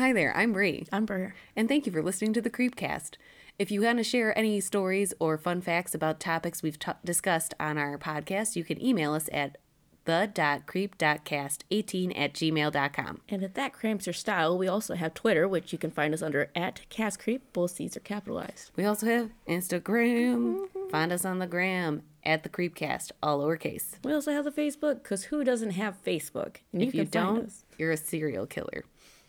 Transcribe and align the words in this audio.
Hi 0.00 0.12
there, 0.14 0.34
I'm 0.34 0.54
Bri. 0.54 0.86
I'm 0.90 1.04
Ber. 1.04 1.34
And 1.54 1.68
thank 1.68 1.84
you 1.84 1.92
for 1.92 2.02
listening 2.02 2.32
to 2.32 2.40
the 2.40 2.48
Creepcast. 2.48 3.16
If 3.58 3.70
you 3.70 3.82
want 3.82 3.98
to 3.98 4.02
share 4.02 4.36
any 4.36 4.58
stories 4.58 5.12
or 5.18 5.36
fun 5.36 5.60
facts 5.60 5.94
about 5.94 6.18
topics 6.18 6.62
we've 6.62 6.78
t- 6.78 6.92
discussed 7.04 7.52
on 7.60 7.76
our 7.76 7.98
podcast, 7.98 8.56
you 8.56 8.64
can 8.64 8.82
email 8.82 9.12
us 9.12 9.28
at 9.30 9.58
the.creep.cast18 10.06 12.18
at 12.18 12.32
gmail.com. 12.32 13.20
And 13.28 13.42
if 13.42 13.52
that 13.52 13.74
cramps 13.74 14.06
your 14.06 14.14
style, 14.14 14.56
we 14.56 14.66
also 14.66 14.94
have 14.94 15.12
Twitter, 15.12 15.46
which 15.46 15.70
you 15.70 15.78
can 15.78 15.90
find 15.90 16.14
us 16.14 16.22
under 16.22 16.50
at 16.56 16.80
CastCreep. 16.88 17.42
Both 17.52 17.72
C's 17.72 17.94
are 17.94 18.00
capitalized. 18.00 18.70
We 18.76 18.86
also 18.86 19.04
have 19.04 19.28
Instagram. 19.46 20.64
Find 20.90 21.12
us 21.12 21.26
on 21.26 21.40
the 21.40 21.46
gram 21.46 22.04
at 22.24 22.42
the 22.42 22.48
Creepcast, 22.48 23.12
all 23.22 23.40
lowercase. 23.40 24.02
We 24.02 24.14
also 24.14 24.32
have 24.32 24.46
the 24.46 24.50
Facebook, 24.50 25.02
because 25.02 25.24
who 25.24 25.44
doesn't 25.44 25.72
have 25.72 26.02
Facebook? 26.02 26.56
And 26.72 26.80
if 26.80 26.94
you, 26.94 27.04
can 27.04 27.10
find 27.10 27.36
don't, 27.36 27.52
you're 27.76 27.92
a 27.92 27.98
serial 27.98 28.46
killer. 28.46 28.84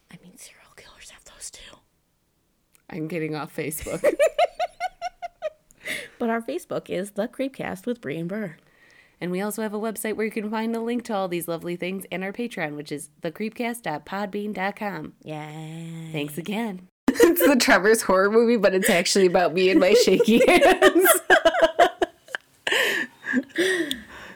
I 0.09 0.17
mean, 0.23 0.37
serial 0.37 0.60
those. 1.49 1.79
I'm 2.89 3.07
getting 3.07 3.35
off 3.35 3.55
Facebook. 3.55 4.03
But 6.19 6.29
our 6.29 6.41
Facebook 6.41 6.87
is 6.89 7.11
the 7.11 7.27
Creepcast 7.27 7.87
with 7.87 7.99
Bri 7.99 8.15
and 8.19 8.29
Ber. 8.29 8.57
and 9.19 9.31
we 9.31 9.41
also 9.41 9.63
have 9.63 9.73
a 9.73 9.79
website 9.79 10.15
where 10.15 10.25
you 10.25 10.31
can 10.31 10.51
find 10.51 10.73
the 10.73 10.79
link 10.79 11.03
to 11.05 11.15
all 11.15 11.27
these 11.27 11.47
lovely 11.47 11.75
things 11.75 12.05
and 12.11 12.23
our 12.23 12.31
Patreon, 12.31 12.75
which 12.75 12.91
is 12.91 13.09
thecreepcast.podbean.com. 13.23 15.13
Yeah. 15.23 15.49
Thanks 16.11 16.37
again. 16.37 16.87
it's 17.07 17.43
the 17.43 17.55
Tremors 17.55 18.03
horror 18.03 18.29
movie, 18.29 18.57
but 18.57 18.75
it's 18.75 18.89
actually 18.89 19.25
about 19.25 19.55
me 19.55 19.71
and 19.71 19.79
my 19.79 19.93
shaky 19.93 20.45
hands. 20.47 21.07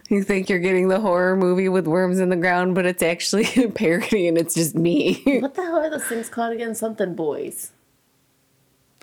You 0.10 0.24
think 0.24 0.50
you're 0.50 0.60
getting 0.60 0.88
the 0.88 1.00
horror 1.00 1.36
movie 1.36 1.70
with 1.70 1.88
worms 1.88 2.20
in 2.20 2.30
the 2.30 2.36
ground, 2.36 2.76
but 2.76 2.86
it's 2.86 3.02
actually 3.04 3.48
a 3.64 3.70
parody 3.70 4.28
and 4.28 4.38
it's 4.38 4.54
just 4.56 4.76
me. 4.76 5.22
What 5.42 5.56
the 5.56 5.64
hell 5.64 5.78
are 5.78 5.90
those 5.90 6.04
things 6.06 6.30
called 6.30 6.54
again? 6.54 6.76
Something 6.76 7.16
boys. 7.16 7.72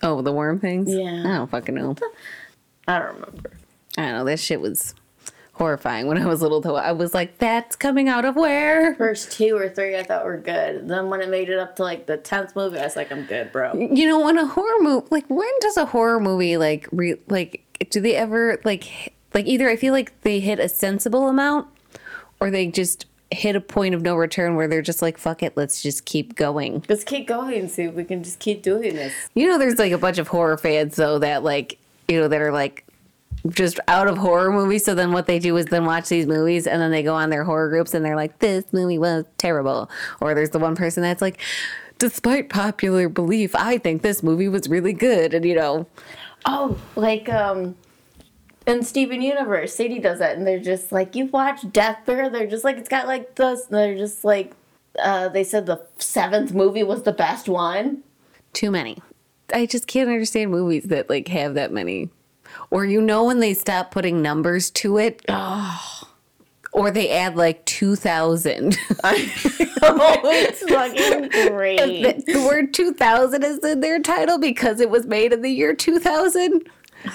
oh, 0.03 0.23
the 0.23 0.33
worm 0.33 0.59
things? 0.61 0.93
Yeah. 0.93 1.21
I 1.21 1.37
don't 1.39 1.51
fucking 1.51 1.75
know. 1.75 1.95
I 2.89 2.99
don't 2.99 3.15
remember. 3.15 3.53
I 3.99 4.03
don't 4.03 4.13
know. 4.13 4.25
That 4.25 4.41
shit 4.41 4.61
was 4.61 4.95
horrifying 5.55 6.07
when 6.07 6.19
I 6.19 6.27
was 6.27 6.41
little, 6.43 6.61
though. 6.61 6.77
I 6.77 6.93
was 6.93 7.15
like, 7.15 7.39
that's 7.39 7.77
coming 7.77 8.09
out 8.09 8.25
of 8.25 8.35
where? 8.37 8.95
First 8.97 9.33
two 9.33 9.55
or 9.57 9.69
three 9.69 9.97
I 9.97 10.03
thought 10.03 10.25
were 10.25 10.39
good. 10.39 10.89
Then 10.89 11.11
when 11.11 11.21
it 11.21 11.29
made 11.29 11.51
it 11.51 11.59
up 11.59 11.77
to 11.77 11.83
like 11.83 12.07
the 12.07 12.17
tenth 12.17 12.57
movie, 12.57 12.79
I 12.79 12.85
was 12.85 12.97
like, 12.97 13.13
I'm 13.13 13.25
good, 13.27 13.53
bro. 13.53 13.75
You 13.75 14.09
know, 14.09 14.21
when 14.25 14.39
a 14.39 14.47
horror 14.47 14.81
movie, 14.81 15.07
like, 15.11 15.29
when 15.29 15.51
does 15.61 15.77
a 15.77 15.85
horror 15.87 16.19
movie, 16.21 16.57
like, 16.57 16.89
re- 16.91 17.21
like, 17.29 17.63
do 17.91 18.01
they 18.01 18.17
ever, 18.17 18.59
like, 18.65 19.15
like, 19.35 19.47
either 19.47 19.69
I 19.69 19.77
feel 19.77 19.93
like 19.93 20.21
they 20.23 20.41
hit 20.41 20.59
a 20.59 20.69
sensible 20.69 21.29
amount 21.29 21.69
or 22.41 22.51
they 22.51 22.67
just 22.67 23.07
hit 23.31 23.57
a 23.57 23.61
point 23.61 23.95
of 23.95 24.03
no 24.03 24.15
return 24.15 24.57
where 24.57 24.69
they're 24.69 24.83
just 24.83 25.01
like, 25.01 25.17
fuck 25.17 25.43
it, 25.43 25.57
let's 25.57 25.83
just 25.83 26.05
keep 26.05 26.35
going. 26.35 26.85
Let's 26.89 27.05
keep 27.05 27.27
going 27.27 27.59
and 27.59 27.71
see 27.71 27.85
if 27.85 27.95
we 27.95 28.05
can 28.05 28.23
just 28.23 28.39
keep 28.39 28.63
doing 28.63 28.95
this. 28.95 29.15
You 29.35 29.47
know, 29.49 29.59
there's 29.59 29.79
like 29.79 29.93
a 29.93 29.99
bunch 29.99 30.19
of 30.19 30.29
horror 30.29 30.59
fans, 30.59 30.97
though, 30.97 31.19
that, 31.21 31.43
like, 31.43 31.79
you 32.09 32.21
know, 32.21 32.29
that 32.29 32.41
are 32.41 32.53
like, 32.53 32.85
just 33.49 33.81
out 33.89 34.07
of 34.07 34.19
horror 34.19 34.53
movies. 34.53 34.85
So 34.85 34.95
then 34.95 35.13
what 35.13 35.27
they 35.27 35.39
do 35.39 35.57
is 35.57 35.67
then 35.67 35.85
watch 35.85 36.09
these 36.09 36.27
movies 36.27 36.67
and 36.67 36.81
then 36.81 36.91
they 36.91 37.03
go 37.03 37.15
on 37.15 37.31
their 37.31 37.43
horror 37.43 37.69
groups 37.69 37.93
and 37.95 38.05
they're 38.05 38.15
like, 38.15 38.39
this 38.39 38.65
movie 38.73 38.99
was 38.99 39.25
terrible. 39.39 39.91
Or 40.21 40.35
there's 40.35 40.51
the 40.51 40.61
one 40.61 40.77
person 40.77 41.03
that's 41.03 41.23
like, 41.23 41.41
despite 41.99 42.51
popular 42.51 43.09
belief, 43.09 43.57
I 43.57 43.79
think 43.79 44.03
this 44.03 44.23
movie 44.23 44.49
was 44.49 44.69
really 44.69 44.93
good. 44.93 45.35
And, 45.35 45.45
you 45.45 45.57
know, 45.57 45.87
Oh, 46.45 46.77
like 46.97 47.29
um 47.29 47.77
in 48.67 48.83
Steven 48.83 49.21
Universe, 49.23 49.75
Sadie 49.75 49.99
does 49.99 50.19
that 50.21 50.37
and 50.37 50.47
they're 50.47 50.61
just 50.61 50.93
like, 50.93 51.15
You 51.15 51.27
watch 51.27 51.71
Death 51.73 52.01
Bear? 52.07 52.31
They're 52.31 52.47
just 52.47 52.65
like 52.65 52.77
it's 52.79 52.89
got 52.89 53.07
like 53.07 53.35
this 53.37 53.67
and 53.67 53.79
they're 53.79 53.97
just 53.97 54.25
like 54.25 54.53
uh 54.99 55.29
they 55.29 55.45
said 55.45 55.67
the 55.67 55.81
seventh 55.99 56.53
movie 56.53 56.83
was 56.83 57.03
the 57.03 57.13
best 57.13 57.49
one. 57.49 58.03
too 58.53 58.71
many. 58.71 58.99
I 59.55 59.67
just 59.67 59.87
can't 59.87 60.09
understand 60.09 60.51
movies 60.51 60.85
that 60.85 61.11
like 61.11 61.29
have 61.29 61.55
that 61.55 61.73
many. 61.73 62.11
Or 62.71 62.85
you 62.85 63.01
know 63.01 63.25
when 63.25 63.41
they 63.41 63.55
stop 63.55 63.91
putting 63.91 64.23
numbers 64.23 64.71
to 64.73 64.99
it. 64.99 65.23
Or 66.75 66.91
they 66.91 67.11
add 67.11 67.37
like 67.37 67.63
2000. 67.67 68.79
oh, 69.05 70.21
it's 70.25 70.63
fucking 70.63 71.29
great. 71.53 72.25
the 72.25 72.45
word 72.47 72.73
2000 72.73 73.43
is 73.45 73.59
in 73.59 73.81
their 73.81 74.01
title 74.01 74.39
because 74.39 74.81
it 74.81 74.89
was 74.89 75.05
made 75.05 75.35
in 75.35 75.43
the 75.43 75.51
year 75.51 75.75
2000. 75.75 76.67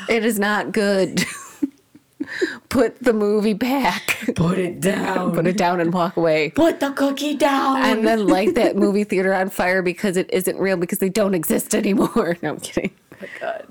It 0.10 0.26
is 0.26 0.40
not 0.40 0.72
good. 0.72 1.24
Put 2.70 3.02
the 3.04 3.14
movie 3.14 3.54
back. 3.54 4.18
Put 4.36 4.58
it 4.58 4.82
down. 4.82 5.34
Put 5.34 5.48
it 5.48 5.58
down 5.58 5.80
and 5.80 5.94
walk 5.94 6.18
away. 6.18 6.50
Put 6.50 6.80
the 6.80 6.92
cookie 6.92 7.36
down. 7.36 7.82
And 7.82 8.06
then 8.06 8.28
light 8.28 8.56
that 8.56 8.76
movie 8.76 9.04
theater 9.04 9.34
on 9.34 9.50
fire 9.50 9.82
because 9.82 10.18
it 10.18 10.30
isn't 10.34 10.58
real 10.58 10.78
because 10.78 11.00
they 11.00 11.10
don't 11.10 11.34
exist 11.34 11.74
anymore. 11.76 12.38
No, 12.44 12.52
I'm 12.52 12.60
kidding. 12.60 12.92
oh 13.14 13.18
my 13.22 13.28
god. 13.40 13.68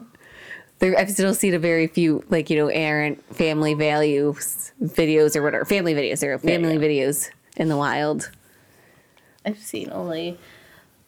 There, 0.79 0.99
I've 0.99 1.11
still 1.11 1.35
seen 1.35 1.55
a 1.55 1.59
very 1.59 1.87
few, 1.87 2.25
like, 2.29 2.51
you 2.51 2.57
know, 2.57 2.69
errant 2.69 3.23
family 3.35 3.75
values 3.75 4.73
videos 4.83 5.37
or 5.37 5.43
whatever. 5.43 5.65
Family 5.65 5.95
videos. 5.95 6.21
There 6.21 6.33
are 6.35 6.39
family 6.39 6.75
yeah. 6.75 6.81
videos 6.81 7.31
in 7.57 7.69
the 7.69 7.77
wild. 7.77 8.31
I've 9.45 9.59
seen 9.59 9.91
only. 9.93 10.39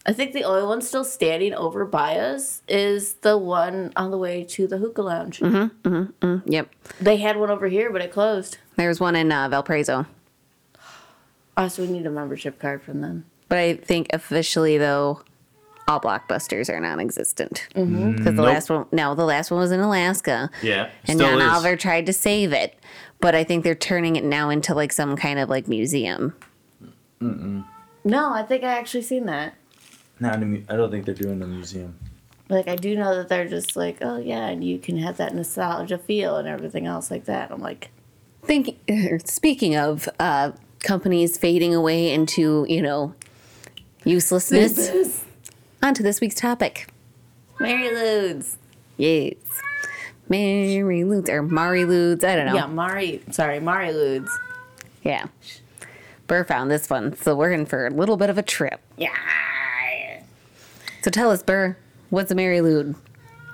I 0.08 0.12
think 0.14 0.32
the 0.32 0.42
only 0.44 0.62
one 0.66 0.80
still 0.80 1.04
standing 1.04 1.52
over 1.52 1.84
by 1.84 2.16
us 2.18 2.62
is 2.66 3.12
the 3.16 3.36
one 3.36 3.92
on 3.94 4.10
the 4.10 4.16
way 4.16 4.42
to 4.44 4.66
the 4.66 4.78
hookah 4.78 5.02
lounge. 5.02 5.40
Mhm. 5.40 5.70
Mhm. 5.82 6.42
Yep. 6.46 6.70
They 6.98 7.18
had 7.18 7.36
one 7.36 7.50
over 7.50 7.68
here, 7.68 7.92
but 7.92 8.00
it 8.00 8.10
closed. 8.10 8.56
There's 8.76 8.98
one 9.00 9.14
in 9.14 9.30
uh, 9.30 9.50
Valparaiso. 9.50 10.06
Oh, 11.58 11.68
so 11.68 11.82
we 11.82 11.88
need 11.88 12.06
a 12.06 12.10
membership 12.10 12.58
card 12.58 12.82
from 12.82 13.02
them. 13.02 13.26
But 13.50 13.58
I 13.58 13.74
think 13.74 14.06
officially, 14.14 14.78
though, 14.78 15.20
all 15.86 16.00
blockbusters 16.00 16.70
are 16.72 16.80
non-existent 16.80 17.66
because 17.74 18.24
the 18.24 18.30
Nope. 18.32 18.46
last 18.46 18.70
one, 18.70 18.86
no, 18.92 19.14
the 19.14 19.24
last 19.24 19.50
one 19.50 19.60
was 19.60 19.72
in 19.72 19.80
Alaska, 19.80 20.50
Yeah, 20.62 20.88
and 21.06 21.18
still 21.18 21.30
John 21.30 21.40
is. 21.40 21.52
Oliver 21.52 21.76
tried 21.76 22.06
to 22.06 22.12
save 22.14 22.52
it, 22.54 22.76
but 23.20 23.34
I 23.34 23.44
think 23.44 23.62
they're 23.64 23.74
turning 23.74 24.16
it 24.16 24.24
now 24.24 24.48
into 24.48 24.74
like 24.74 24.92
some 24.92 25.16
kind 25.16 25.38
of 25.38 25.48
like 25.50 25.68
museum. 25.68 26.34
Mhm. 27.20 27.64
No, 28.04 28.32
I 28.32 28.42
think 28.42 28.64
I 28.64 28.68
actually 28.78 29.02
seen 29.02 29.26
that. 29.26 29.54
Not 30.20 30.36
in 30.36 30.42
a 30.42 30.46
mu- 30.46 30.62
I 30.68 30.76
don't 30.76 30.90
think 30.90 31.04
they're 31.06 31.14
doing 31.14 31.40
a 31.42 31.46
museum. 31.46 31.96
Like 32.48 32.66
I 32.68 32.76
do 32.76 32.96
know 32.96 33.14
that 33.16 33.28
they're 33.28 33.48
just 33.48 33.76
like, 33.76 33.98
oh 34.00 34.18
yeah, 34.18 34.46
and 34.46 34.64
you 34.64 34.78
can 34.78 34.96
have 34.98 35.18
that 35.18 35.34
nostalgia 35.34 35.98
feel 35.98 36.36
and 36.36 36.48
everything 36.48 36.86
else 36.86 37.10
like 37.10 37.26
that. 37.26 37.50
I'm 37.50 37.60
like, 37.60 37.90
Think, 38.42 38.78
speaking 39.26 39.76
of 39.76 40.08
uh, 40.18 40.52
companies 40.80 41.36
fading 41.36 41.74
away 41.74 42.10
into 42.12 42.64
you 42.68 42.80
know 42.80 43.14
uselessness, 44.04 45.24
on 45.82 45.94
to 45.94 46.02
this 46.02 46.20
week's 46.20 46.36
topic. 46.36 46.88
Mary 47.60 47.88
Ludes. 47.88 48.56
Yes, 48.96 49.34
Mary 50.28 51.02
Ludes 51.02 51.28
or 51.28 51.42
Mari 51.42 51.84
Lwyds. 51.84 52.24
I 52.24 52.36
don't 52.36 52.46
know. 52.46 52.54
Yeah, 52.54 52.66
Mari. 52.66 53.22
Sorry, 53.30 53.60
Mari 53.60 53.92
Lwyds. 53.92 54.30
Yeah. 55.02 55.26
Ber 56.26 56.44
found 56.44 56.70
this 56.70 56.88
one, 56.90 57.16
so 57.16 57.34
we're 57.34 57.52
in 57.52 57.64
for 57.66 57.86
a 57.86 57.90
little 57.90 58.16
bit 58.16 58.30
of 58.30 58.38
a 58.38 58.42
trip. 58.42 58.80
Yeah. 58.96 59.16
So 61.08 61.10
tell 61.10 61.30
us, 61.30 61.42
Ber, 61.42 61.78
what's 62.10 62.30
a 62.30 62.34
Mary 62.34 62.60
Lude? 62.60 62.94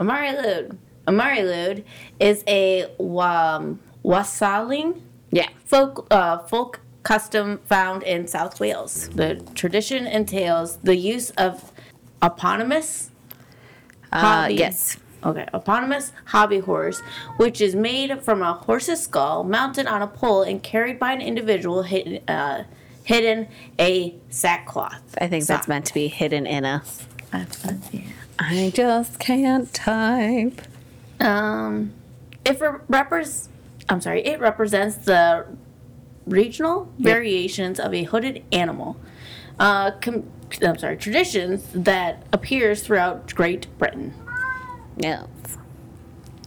A 0.00 0.02
Mari 0.02 0.30
Lwyd. 0.30 0.76
A 1.06 1.12
Mari 1.12 1.38
Lwyd 1.38 1.84
is 2.18 2.42
a 2.48 2.82
um, 2.98 3.78
wasaling 4.04 5.00
Yeah. 5.30 5.46
folk 5.64 6.04
uh, 6.10 6.38
folk 6.38 6.80
custom 7.04 7.58
found 7.66 8.02
in 8.02 8.26
South 8.26 8.58
Wales. 8.58 9.08
The 9.10 9.36
tradition 9.54 10.04
entails 10.04 10.78
the 10.78 10.96
use 10.96 11.30
of 11.38 11.70
eponymous 12.20 13.10
Uh, 14.12 14.18
Hobby. 14.18 14.54
yes. 14.54 14.96
Okay, 15.22 15.46
eponymous 15.54 16.10
hobby 16.24 16.58
horse, 16.58 17.02
which 17.36 17.60
is 17.60 17.76
made 17.76 18.20
from 18.20 18.42
a 18.42 18.54
horse's 18.54 19.00
skull 19.04 19.44
mounted 19.44 19.86
on 19.86 20.02
a 20.02 20.08
pole 20.08 20.42
and 20.42 20.60
carried 20.60 20.98
by 20.98 21.12
an 21.12 21.20
individual 21.20 21.84
hidden, 21.84 22.28
uh, 22.28 22.64
hidden 23.04 23.46
a 23.78 24.16
sackcloth. 24.28 25.14
I 25.20 25.28
think 25.28 25.44
that's 25.46 25.62
Sock. 25.66 25.68
meant 25.68 25.84
to 25.86 25.94
be 25.94 26.08
hidden 26.08 26.46
in 26.46 26.64
a. 26.64 26.82
Yeah. 27.92 28.02
I 28.38 28.72
just 28.74 29.18
can't 29.18 29.72
type. 29.72 30.60
Um, 31.20 31.92
it 32.44 32.60
re- 32.60 32.78
repres- 32.90 33.48
I'm 33.88 34.00
sorry, 34.00 34.24
it 34.24 34.40
represents 34.40 34.96
the 34.96 35.46
regional 36.26 36.90
variations 36.98 37.78
of 37.78 37.94
a 37.94 38.04
hooded 38.04 38.44
animal. 38.52 38.96
Uh, 39.58 39.92
com- 40.00 40.30
I'm 40.62 40.78
sorry, 40.78 40.96
traditions 40.96 41.66
that 41.74 42.22
appears 42.32 42.82
throughout 42.82 43.32
Great 43.34 43.66
Britain. 43.78 44.14
Yes. 44.96 45.26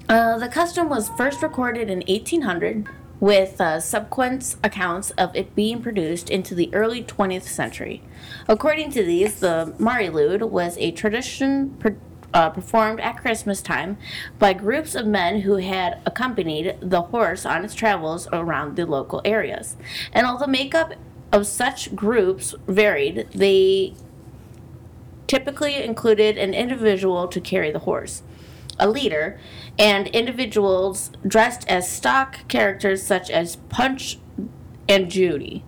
Uh, 0.10 0.38
the 0.38 0.48
custom 0.48 0.88
was 0.90 1.10
first 1.18 1.42
recorded 1.42 1.90
in 1.90 2.00
1800, 2.08 2.88
with 3.20 3.60
uh, 3.60 3.80
subsequent 3.80 4.56
accounts 4.64 5.12
of 5.12 5.36
it 5.36 5.56
being 5.56 5.82
produced 5.82 6.30
into 6.30 6.54
the 6.54 6.74
early 6.74 7.04
20th 7.04 7.44
century. 7.44 8.04
According 8.48 8.92
to 8.92 9.04
these, 9.04 9.40
the 9.40 9.74
Mari 9.80 10.08
Lwyd 10.08 10.50
was 10.50 10.78
a 10.78 10.92
tradition 10.92 11.72
per- 11.80 11.98
uh, 12.34 12.50
performed 12.50 13.00
at 13.00 13.18
Christmas 13.18 13.62
time 13.62 13.98
by 14.38 14.54
groups 14.54 14.96
of 14.96 15.08
men 15.08 15.42
who 15.42 15.56
had 15.56 16.00
accompanied 16.06 16.78
the 16.82 17.04
horse 17.04 17.46
on 17.46 17.64
its 17.64 17.74
travels 17.74 18.28
around 18.32 18.76
the 18.76 18.86
local 18.86 19.22
areas. 19.26 19.78
And 20.14 20.28
although 20.28 20.48
makeup 20.48 20.94
of 21.32 21.48
such 21.48 21.96
groups 21.96 22.54
varied, 22.68 23.28
they 23.34 23.94
typically 25.28 25.76
included 25.84 26.38
an 26.38 26.54
individual 26.54 27.28
to 27.28 27.42
carry 27.42 27.72
the 27.72 27.80
horse, 27.80 28.24
a 28.80 28.88
leader, 28.88 29.40
and 29.78 30.08
individuals 30.08 31.12
dressed 31.26 31.68
as 31.68 31.90
stock 31.90 32.48
characters 32.48 33.04
such 33.04 33.30
as 33.30 33.56
Punch 33.56 34.20
and 34.88 35.10
Judy. 35.10 35.64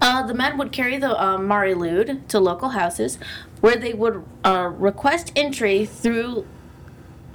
Uh, 0.00 0.26
the 0.26 0.34
men 0.34 0.58
would 0.58 0.72
carry 0.72 0.98
the 0.98 1.20
uh, 1.20 1.38
Mari 1.38 1.74
Lwyd 1.74 2.26
to 2.28 2.38
local 2.38 2.70
houses 2.70 3.18
where 3.60 3.76
they 3.76 3.92
would 3.92 4.24
uh, 4.44 4.70
request 4.76 5.32
entry 5.34 5.86
through 5.86 6.46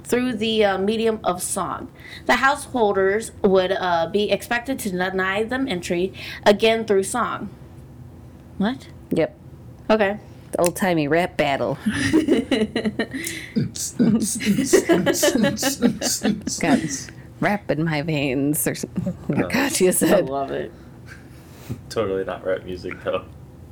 through 0.04 0.32
the 0.32 0.64
uh, 0.64 0.78
medium 0.78 1.20
of 1.22 1.40
song. 1.40 1.88
The 2.26 2.36
householders 2.36 3.30
would 3.42 3.70
uh, 3.70 4.08
be 4.08 4.28
expected 4.30 4.76
to 4.80 4.90
deny 4.90 5.44
them 5.44 5.68
entry 5.68 6.12
again 6.44 6.84
through 6.84 7.04
song. 7.04 7.48
What? 8.58 8.88
Yep. 9.10 9.38
Okay. 9.88 10.18
The 10.52 10.60
old 10.62 10.74
timey 10.76 11.06
rap 11.08 11.36
battle. 11.36 11.78
Got 16.60 16.78
rap 17.40 17.70
in 17.70 17.84
my 17.84 18.02
veins, 18.02 18.66
or 18.66 18.74
something. 18.74 19.12
What 19.28 19.50
Katya 19.50 19.88
I 19.88 19.92
said. 19.92 20.28
love 20.28 20.50
it. 20.50 20.72
totally 21.88 22.24
not 22.24 22.44
rap 22.44 22.64
music 22.64 23.02
though. 23.04 23.24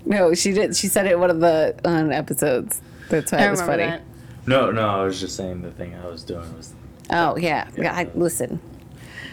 No, 0.05 0.33
she 0.35 0.53
did. 0.53 0.77
She 0.77 0.87
said 0.89 1.07
it 1.07 1.13
in 1.15 1.21
one 1.21 1.31
of 1.31 1.41
the 1.41 1.79
um, 1.85 2.13
episodes. 2.13 2.81
That's 3.11 3.33
why 3.33 3.39
I 3.39 3.47
it 3.49 3.51
was 3.51 3.61
funny. 3.61 3.83
that. 3.85 4.03
No, 4.47 4.71
no, 4.71 4.89
I 4.89 5.03
was 5.05 5.21
just 5.21 5.37
saying 5.37 5.63
the 5.63 5.71
thing 5.73 5.95
I 5.95 6.07
was 6.07 6.23
doing 6.23 6.57
was 6.57 6.73
Oh 7.11 7.37
yeah. 7.37 7.69
yeah 7.77 7.95
I, 7.95 8.09
listen, 8.15 8.61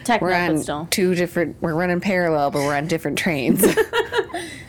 Techno, 0.04 0.26
we're 0.28 0.32
but 0.32 0.50
on 0.50 0.58
still. 0.58 0.88
two 0.90 1.14
different. 1.14 1.56
We're 1.60 1.74
running 1.74 2.00
parallel, 2.00 2.50
but 2.50 2.58
we're 2.60 2.76
on 2.76 2.86
different 2.88 3.18
trains. 3.18 3.64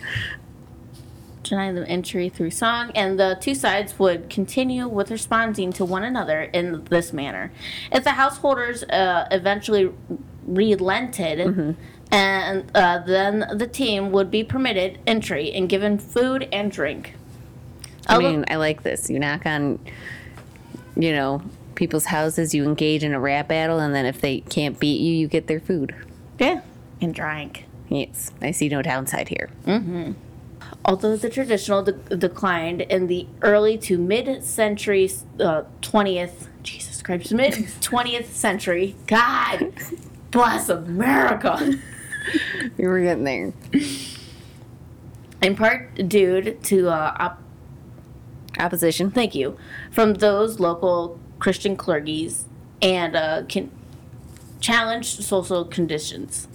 deny 1.49 1.71
them 1.71 1.85
entry 1.87 2.29
through 2.29 2.51
song, 2.51 2.91
and 2.95 3.19
the 3.19 3.37
two 3.39 3.55
sides 3.55 3.97
would 3.99 4.29
continue 4.29 4.87
with 4.87 5.11
responding 5.11 5.71
to 5.73 5.85
one 5.85 6.03
another 6.03 6.41
in 6.41 6.83
this 6.85 7.13
manner. 7.13 7.51
If 7.91 8.03
the 8.03 8.11
householders 8.11 8.83
uh, 8.83 9.27
eventually 9.31 9.91
relented, 10.45 11.75
and 12.11 12.71
uh, 12.75 12.99
then 13.05 13.45
the 13.53 13.67
team 13.67 14.11
would 14.11 14.31
be 14.31 14.43
permitted 14.43 14.99
entry 15.05 15.51
and 15.51 15.67
given 15.67 15.97
food 15.97 16.47
and 16.51 16.71
drink. 16.71 17.13
I 18.07 18.17
mean, 18.19 18.45
I 18.49 18.55
like 18.55 18.83
this. 18.83 19.09
You 19.09 19.19
knock 19.19 19.45
on, 19.45 19.79
you 20.95 21.11
know, 21.11 21.41
people's 21.75 22.05
houses. 22.05 22.53
You 22.55 22.63
engage 22.63 23.03
in 23.03 23.13
a 23.13 23.19
rap 23.19 23.49
battle, 23.49 23.79
and 23.79 23.93
then 23.93 24.05
if 24.05 24.21
they 24.21 24.39
can't 24.41 24.79
beat 24.79 25.01
you, 25.01 25.13
you 25.13 25.27
get 25.27 25.47
their 25.47 25.59
food. 25.59 25.93
yeah, 26.39 26.61
and 27.01 27.13
drink. 27.13 27.65
Yes, 27.89 28.31
I 28.41 28.51
see 28.51 28.69
no 28.69 28.81
downside 28.81 29.29
here. 29.29 29.49
Although 30.87 31.17
the 31.17 31.29
traditional 31.29 31.83
de- 31.83 31.91
declined 32.15 32.81
in 32.81 33.07
the 33.07 33.27
early 33.41 33.77
to 33.79 33.97
mid-century, 33.97 35.11
uh, 35.39 35.63
20th, 35.81 36.47
Jesus 36.63 37.01
Christ, 37.01 37.33
mid-20th 37.33 38.27
century, 38.27 38.95
God 39.05 39.73
bless 40.31 40.69
America. 40.69 41.77
We 42.77 42.85
were 42.85 42.99
getting 42.99 43.23
there. 43.23 43.53
in 45.41 45.55
part 45.55 45.95
due 46.09 46.41
to 46.63 46.89
uh, 46.89 47.15
op- 47.17 47.41
Opposition. 48.59 49.11
thank 49.11 49.33
you 49.33 49.55
from 49.91 50.15
those 50.15 50.59
local 50.59 51.17
Christian 51.39 51.77
clergies 51.77 52.43
and 52.81 53.15
uh, 53.15 53.43
can 53.47 53.71
challenged 54.59 55.23
social 55.23 55.63
conditions. 55.63 56.49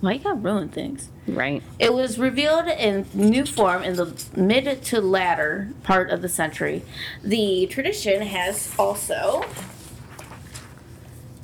Why 0.00 0.14
you 0.14 0.18
gotta 0.18 0.34
ruin 0.34 0.68
things? 0.68 1.08
Right. 1.28 1.62
It 1.78 1.92
was 1.92 2.18
revealed 2.18 2.66
in 2.68 3.06
new 3.12 3.44
form 3.44 3.82
in 3.82 3.96
the 3.96 4.24
mid 4.36 4.82
to 4.84 5.00
latter 5.00 5.70
part 5.82 6.10
of 6.10 6.22
the 6.22 6.28
century. 6.28 6.82
The 7.24 7.66
tradition 7.66 8.22
has 8.22 8.72
also 8.78 9.44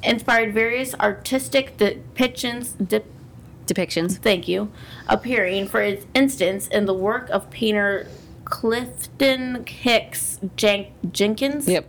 inspired 0.03 0.53
various 0.55 0.95
artistic 0.95 1.77
depictions. 1.79 2.75
Dip, 2.89 3.07
Depictions. 3.67 4.17
thank 4.19 4.49
you, 4.49 4.71
appearing, 5.09 5.67
for 5.69 5.81
instance, 6.15 6.67
in 6.69 6.87
the 6.87 6.95
work 6.95 7.29
of 7.31 7.49
painter 7.51 8.07
Clifton 8.45 9.65
Hicks 9.67 10.39
Jen- 10.57 10.89
Jenkins 11.11 11.67
Yep. 11.69 11.89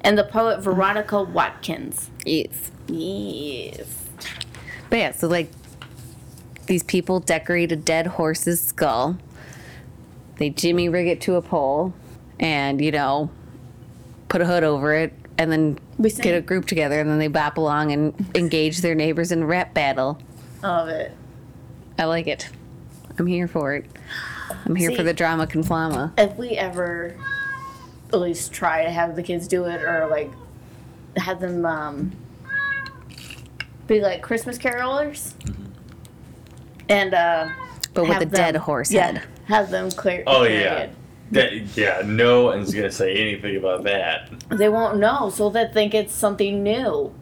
and 0.00 0.18
the 0.18 0.24
poet 0.24 0.60
Veronica 0.60 1.22
Watkins. 1.22 2.10
Yes. 2.26 2.70
Yes. 2.88 4.08
But 4.90 4.98
yeah, 4.98 5.12
so 5.12 5.26
like 5.28 5.50
these 6.66 6.82
people 6.82 7.20
decorate 7.20 7.72
a 7.72 7.76
dead 7.76 8.06
horse's 8.06 8.60
skull. 8.60 9.16
They 10.36 10.50
jimmy 10.50 10.88
rig 10.88 11.08
it 11.08 11.20
to 11.22 11.34
a 11.36 11.42
pole 11.42 11.94
and, 12.40 12.80
you 12.80 12.90
know, 12.90 13.30
put 14.28 14.40
a 14.40 14.46
hood 14.46 14.64
over 14.64 14.94
it 14.94 15.12
and 15.38 15.50
then 15.50 15.78
get 16.00 16.34
a 16.36 16.40
group 16.40 16.66
together 16.66 17.00
and 17.00 17.08
then 17.08 17.18
they 17.18 17.28
bop 17.28 17.58
along 17.58 17.92
and 17.92 18.14
engage 18.34 18.78
their 18.78 18.94
neighbors 18.94 19.32
in 19.32 19.44
rap 19.44 19.74
battle. 19.74 20.18
Love 20.62 20.88
it. 20.88 21.12
I 21.98 22.04
like 22.04 22.26
it. 22.26 22.48
I'm 23.18 23.26
here 23.26 23.48
for 23.48 23.74
it. 23.74 23.86
I'm 24.64 24.74
here 24.74 24.92
for 24.92 25.02
the 25.02 25.14
drama 25.14 25.46
conflama. 25.46 26.12
if 26.18 26.36
we 26.36 26.50
ever 26.50 27.16
at 28.12 28.20
least 28.20 28.52
try 28.52 28.84
to 28.84 28.90
have 28.90 29.16
the 29.16 29.22
kids 29.22 29.48
do 29.48 29.64
it 29.64 29.82
or 29.82 30.06
like 30.10 30.30
have 31.16 31.40
them 31.40 31.64
um 31.64 32.12
be 33.86 34.00
like 34.00 34.22
Christmas 34.22 34.58
carolers 34.58 35.34
and 36.92 37.14
uh 37.14 37.48
But 37.94 38.02
with 38.04 38.12
have 38.12 38.22
a 38.22 38.26
dead 38.26 38.56
horse 38.56 38.90
yeah, 38.92 39.12
head. 39.12 39.22
have 39.46 39.70
them 39.70 39.90
clear 39.90 40.22
Oh 40.26 40.44
carry 40.44 40.60
yeah. 40.60 40.88
That, 41.32 41.52
yeah, 41.78 42.02
no 42.04 42.44
one's 42.44 42.74
gonna 42.74 42.90
say 42.92 43.16
anything 43.16 43.56
about 43.56 43.84
that. 43.84 44.28
they 44.50 44.68
won't 44.68 44.98
know 44.98 45.30
so 45.30 45.48
they 45.48 45.66
think 45.72 45.94
it's 45.94 46.14
something 46.14 46.62
new 46.62 47.12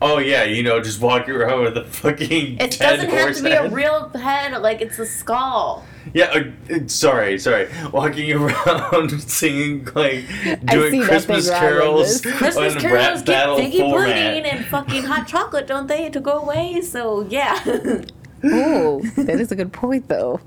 Oh 0.00 0.18
yeah, 0.18 0.44
you 0.44 0.62
know, 0.62 0.80
just 0.80 1.00
walking 1.00 1.34
around 1.34 1.64
with 1.64 1.76
a 1.76 1.84
fucking 1.84 2.58
it 2.60 2.78
dead 2.78 2.98
doesn't 3.00 3.10
have 3.10 3.34
to 3.36 3.42
be 3.42 3.50
a 3.50 3.68
real 3.68 4.08
head 4.10 4.60
like 4.62 4.80
it's 4.80 4.98
a 4.98 5.06
skull 5.06 5.84
Yeah, 6.14 6.26
uh, 6.26 6.74
uh, 6.74 6.86
sorry, 6.86 7.38
sorry. 7.38 7.68
Walking 7.92 8.32
around 8.42 9.10
singing 9.20 9.84
like 9.94 10.24
doing 10.64 11.02
Christmas 11.02 11.50
carols 11.50 12.20
this. 12.22 12.32
Christmas 12.38 12.74
on 12.76 12.80
carols 12.80 13.22
get 13.22 13.26
battle 13.26 13.58
figgy 13.58 13.80
pudding 13.90 14.44
and 14.50 14.64
fucking 14.66 15.02
hot 15.04 15.26
chocolate 15.26 15.66
don't 15.66 15.88
they 15.88 16.08
to 16.10 16.20
go 16.20 16.34
away 16.44 16.80
so 16.80 17.26
yeah 17.28 17.58
Oh, 18.44 19.00
that 19.16 19.40
is 19.40 19.50
a 19.52 19.56
good 19.56 19.72
point 19.72 20.08
though. 20.08 20.40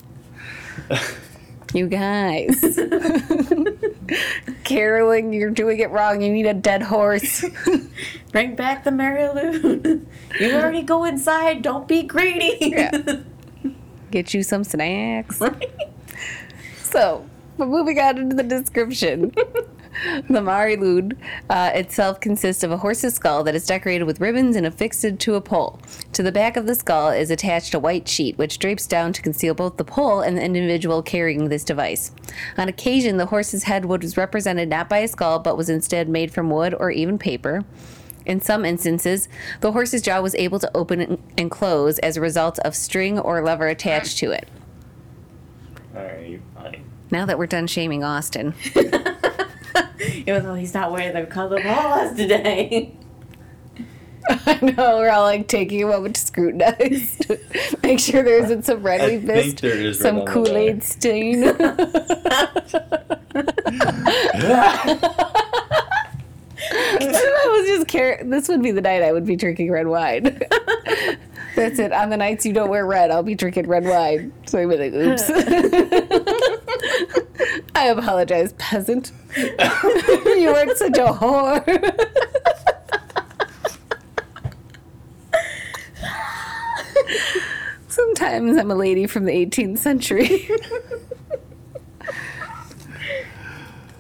You 1.74 1.88
guys. 1.88 2.60
Caroling, 4.66 5.32
you're 5.32 5.52
doing 5.52 5.80
it 5.80 5.90
wrong. 5.90 6.22
You 6.22 6.32
need 6.32 6.46
a 6.46 6.54
dead 6.54 6.82
horse. 6.82 7.46
Bring 8.32 8.56
back 8.56 8.84
the 8.84 8.92
Mary 8.92 9.28
Lou. 9.30 10.06
you 10.40 10.54
already 10.54 10.82
go 10.82 11.06
inside. 11.06 11.62
Don't 11.62 11.88
be 11.88 12.04
greedy. 12.04 12.58
Yeah. 12.60 13.22
Get 14.12 14.34
you 14.34 14.44
some 14.44 14.66
snacks. 14.66 15.42
So, 16.84 17.26
but 17.58 17.70
moving 17.70 18.00
on 18.00 18.18
into 18.18 18.36
the 18.36 18.44
description. 18.44 19.34
The 20.30 20.42
Mari 20.42 20.78
Lwyd 20.78 21.16
uh, 21.50 21.72
itself 21.74 22.20
consists 22.20 22.64
of 22.64 22.72
a 22.72 22.78
horse's 22.78 23.16
skull 23.16 23.44
that 23.44 23.56
is 23.56 23.66
decorated 23.66 24.06
with 24.06 24.20
ribbons 24.20 24.56
and 24.56 24.66
affixed 24.66 25.06
to 25.20 25.36
a 25.36 25.42
pole. 25.42 25.80
To 26.14 26.24
the 26.24 26.32
back 26.32 26.58
of 26.58 26.66
the 26.66 26.76
skull 26.76 27.10
is 27.10 27.30
attached 27.30 27.74
a 27.74 27.80
white 27.80 28.08
sheet, 28.08 28.38
which 28.38 28.58
drapes 28.58 28.88
down 28.88 29.14
to 29.14 29.22
conceal 29.22 29.54
both 29.54 29.78
the 29.78 29.84
pole 29.84 30.22
and 30.22 30.38
the 30.38 30.44
individual 30.44 31.04
carrying 31.04 31.50
this 31.50 31.64
device. 31.64 32.12
On 32.58 32.68
occasion, 32.68 33.18
the 33.18 33.28
horse's 33.28 33.64
head 33.64 33.86
was 33.86 34.18
represented 34.18 34.70
not 34.70 34.90
by 34.90 35.00
a 35.00 35.08
skull, 35.08 35.40
but 35.40 35.58
was 35.58 35.70
instead 35.70 36.10
made 36.10 36.34
from 36.34 36.50
wood 36.50 36.74
or 36.74 36.90
even 36.90 37.18
paper. 37.20 37.64
In 38.26 38.40
some 38.40 38.66
instances, 38.66 39.28
the 39.62 39.72
horse's 39.72 40.02
jaw 40.02 40.22
was 40.22 40.36
able 40.36 40.60
to 40.60 40.72
open 40.76 41.22
and 41.38 41.50
close 41.50 42.00
as 42.00 42.18
a 42.18 42.22
result 42.22 42.60
of 42.60 42.76
string 42.76 43.20
or 43.20 43.44
lever 43.44 43.68
attached 43.68 44.18
to 44.20 44.32
it. 44.32 44.48
Alright, 45.96 46.42
fine. 46.56 46.86
Now 47.10 47.26
that 47.26 47.38
we're 47.38 47.48
done 47.48 47.68
shaming 47.68 48.04
Austin, 48.04 48.54
Even 50.26 50.44
though 50.44 50.56
he's 50.56 50.74
not 50.74 50.92
wearing 50.92 51.14
the 51.14 51.26
color 51.26 51.62
balls 51.62 52.16
today. 52.16 52.94
I 54.30 54.60
know 54.62 54.98
we're 54.98 55.10
all 55.10 55.24
like 55.24 55.48
taking 55.48 55.84
a 55.84 55.88
moment 55.88 56.16
to 56.16 56.22
scrutinize, 56.22 57.20
make 57.84 58.00
sure 58.00 58.24
there 58.24 58.44
isn't 58.44 58.66
some 58.66 58.84
red 58.84 59.02
I 59.02 59.08
we 59.08 59.18
missed, 59.18 59.60
some 60.00 60.18
red 60.18 60.28
Kool 60.28 60.56
Aid 60.56 60.84
stain. 60.84 61.44
I 61.44 61.54
was 67.50 67.68
just 67.68 67.88
care. 67.88 68.22
This 68.24 68.48
would 68.48 68.62
be 68.62 68.72
the 68.72 68.82
night 68.82 69.02
I 69.02 69.12
would 69.12 69.26
be 69.26 69.36
drinking 69.36 69.72
red 69.72 69.88
wine. 69.88 70.40
That's 71.56 71.80
it. 71.80 71.92
On 71.92 72.10
the 72.10 72.18
nights 72.18 72.46
you 72.46 72.54
don't 72.54 72.70
wear 72.70 72.86
red, 72.86 73.12
I'll 73.12 73.24
be 73.24 73.36
drinking 73.36 73.68
red 73.68 73.86
wine. 73.86 74.32
So 74.46 74.60
I'm 74.60 74.70
like, 74.70 74.94
oops. 74.94 75.30
I 77.76 77.88
apologize, 77.88 78.54
peasant. 78.54 79.12
you 79.38 79.56
weren't 79.58 80.78
such 80.78 80.98
a 80.98 81.06
whore. 81.06 81.64
Sometimes 87.88 88.58
I'm 88.58 88.72
a 88.72 88.76
lady 88.76 89.08
from 89.08 89.26
the 89.26 89.32
18th 89.32 89.78
century. 89.80 90.50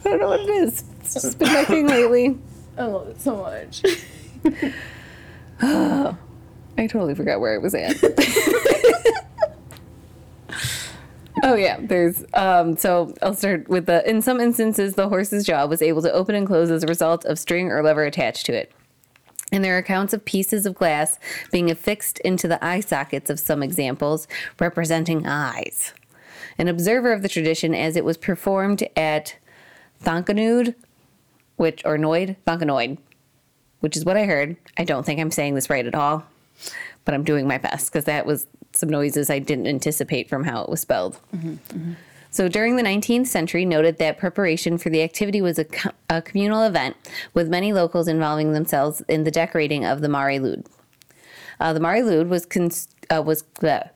I 0.04 0.10
don't 0.10 0.20
know 0.20 0.30
what 0.30 0.40
it 0.42 0.50
is. 0.50 0.84
It's 1.02 1.14
just 1.14 1.40
been 1.40 1.54
my 1.54 1.64
thing 1.66 1.88
lately. 1.88 2.38
I 2.78 2.84
love 2.86 3.08
it 3.10 3.22
so 3.22 3.38
much. 3.38 3.84
I 6.78 6.88
totally 6.88 7.16
forgot 7.16 7.40
where 7.40 7.54
I 7.54 7.58
was 7.58 7.76
at. 7.76 7.96
oh 11.44 11.56
yeah, 11.56 11.78
there's 11.82 12.24
um 12.34 12.78
so 12.78 13.14
I'll 13.22 13.34
start 13.34 13.68
with 13.68 13.86
the 13.86 14.08
in 14.10 14.22
some 14.22 14.40
instances 14.40 14.96
the 14.96 15.10
horse's 15.10 15.46
jaw 15.46 15.66
was 15.66 15.82
able 15.82 16.02
to 16.02 16.12
open 16.12 16.36
and 16.36 16.48
close 16.48 16.72
as 16.72 16.84
a 16.84 16.88
result 16.88 17.26
of 17.26 17.40
string 17.40 17.72
or 17.72 17.84
lever 17.84 18.04
attached 18.04 18.46
to 18.48 18.54
it. 18.54 18.72
And 19.52 19.64
there 19.64 19.76
are 19.76 19.80
accounts 19.80 20.14
of 20.14 20.24
pieces 20.24 20.66
of 20.66 20.76
glass 20.76 21.20
being 21.52 21.70
affixed 21.70 22.20
into 22.20 22.48
the 22.48 22.64
eye 22.64 22.80
sockets 22.80 23.30
of 23.30 23.40
some 23.40 23.62
examples, 23.62 24.28
representing 24.60 25.28
eyes. 25.28 25.94
An 26.58 26.70
observer 26.70 27.12
of 27.12 27.22
the 27.22 27.30
tradition 27.30 27.76
as 27.76 27.96
it 27.96 28.06
was 28.06 28.18
performed 28.18 28.84
at 28.96 29.36
Thonkanud, 30.04 30.74
which 31.58 31.82
or 31.86 31.98
Noid, 31.98 32.38
Thonkanoid, 32.48 32.98
which 33.82 33.98
is 33.98 34.06
what 34.06 34.18
I 34.18 34.26
heard. 34.26 34.56
I 34.78 34.86
don't 34.86 35.06
think 35.06 35.20
I'm 35.20 35.32
saying 35.32 35.56
this 35.56 35.70
right 35.70 35.86
at 35.86 35.96
all, 35.96 36.24
but 37.04 37.14
I'm 37.14 37.24
doing 37.24 37.48
my 37.48 37.58
best 37.58 37.92
because 37.92 38.06
that 38.06 38.26
was 38.26 38.48
some 38.74 38.90
noises 38.90 39.30
I 39.30 39.40
didn't 39.40 39.68
anticipate 39.68 40.30
from 40.30 40.44
how 40.44 40.62
it 40.64 40.70
was 40.70 40.82
spelled. 40.82 41.20
So 42.34 42.48
during 42.48 42.78
the 42.78 42.84
19th 42.84 43.28
century, 43.28 43.66
noted 43.66 43.98
that 43.98 44.18
preparation 44.18 44.78
for 44.78 44.90
the 44.90 45.02
activity 45.04 45.42
was 45.42 45.60
a, 45.60 45.66
co- 45.66 45.92
a 46.10 46.22
communal 46.22 46.64
event, 46.64 46.96
with 47.34 47.50
many 47.50 47.74
locals 47.74 48.08
involving 48.08 48.54
themselves 48.54 49.02
in 49.10 49.26
the 49.26 49.32
decorating 49.32 49.84
of 49.84 50.00
the 50.00 50.08
Mari 50.08 50.40
Lwyd. 50.40 50.66
Uh, 51.60 51.74
the 51.74 51.82
Mari 51.82 52.00
Lwyd 52.02 52.30
was 52.30 52.46
cons- 52.46 52.88
uh, 53.14 53.22
was 53.22 53.44
the 53.60 53.90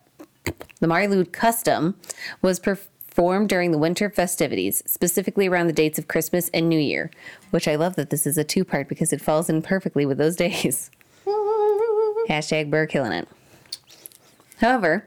the 0.80 0.86
Mari 0.86 1.06
Lwyd 1.06 1.32
custom 1.32 1.96
was 2.42 2.60
performed 2.60 3.48
during 3.48 3.72
the 3.72 3.78
winter 3.78 4.10
festivities, 4.10 4.82
specifically 4.86 5.48
around 5.48 5.66
the 5.66 5.72
dates 5.72 5.98
of 5.98 6.06
Christmas 6.06 6.50
and 6.52 6.68
New 6.68 6.78
Year, 6.78 7.10
which 7.50 7.66
I 7.66 7.76
love 7.76 7.96
that 7.96 8.10
this 8.10 8.26
is 8.26 8.36
a 8.36 8.44
two 8.44 8.64
part 8.66 8.86
because 8.86 9.14
it 9.14 9.22
falls 9.22 9.48
in 9.48 9.62
perfectly 9.62 10.04
with 10.04 10.18
those 10.18 10.36
days. 10.46 10.90
Hashtag 12.28 12.70
Ber 12.70 12.86
killing 12.86 13.12
it. 13.12 13.28
However, 14.60 15.06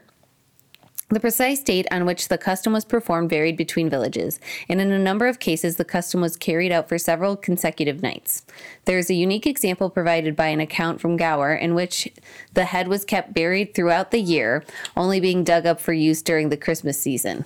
the 1.10 1.18
precise 1.18 1.60
date 1.60 1.88
on 1.90 2.06
which 2.06 2.28
the 2.28 2.38
custom 2.38 2.72
was 2.72 2.84
performed 2.84 3.30
varied 3.30 3.56
between 3.56 3.90
villages, 3.90 4.38
and 4.68 4.80
in 4.80 4.92
a 4.92 4.98
number 4.98 5.26
of 5.26 5.40
cases, 5.40 5.74
the 5.74 5.84
custom 5.84 6.20
was 6.20 6.36
carried 6.36 6.70
out 6.70 6.88
for 6.88 6.98
several 6.98 7.36
consecutive 7.36 8.00
nights. 8.00 8.46
There 8.84 8.96
is 8.96 9.10
a 9.10 9.14
unique 9.14 9.44
example 9.44 9.90
provided 9.90 10.36
by 10.36 10.46
an 10.46 10.60
account 10.60 11.00
from 11.00 11.16
Gower 11.16 11.52
in 11.52 11.74
which 11.74 12.08
the 12.54 12.66
head 12.66 12.86
was 12.86 13.04
kept 13.04 13.34
buried 13.34 13.74
throughout 13.74 14.12
the 14.12 14.20
year, 14.20 14.64
only 14.96 15.18
being 15.18 15.42
dug 15.42 15.66
up 15.66 15.80
for 15.80 15.92
use 15.92 16.22
during 16.22 16.48
the 16.48 16.56
Christmas 16.56 17.00
season. 17.00 17.44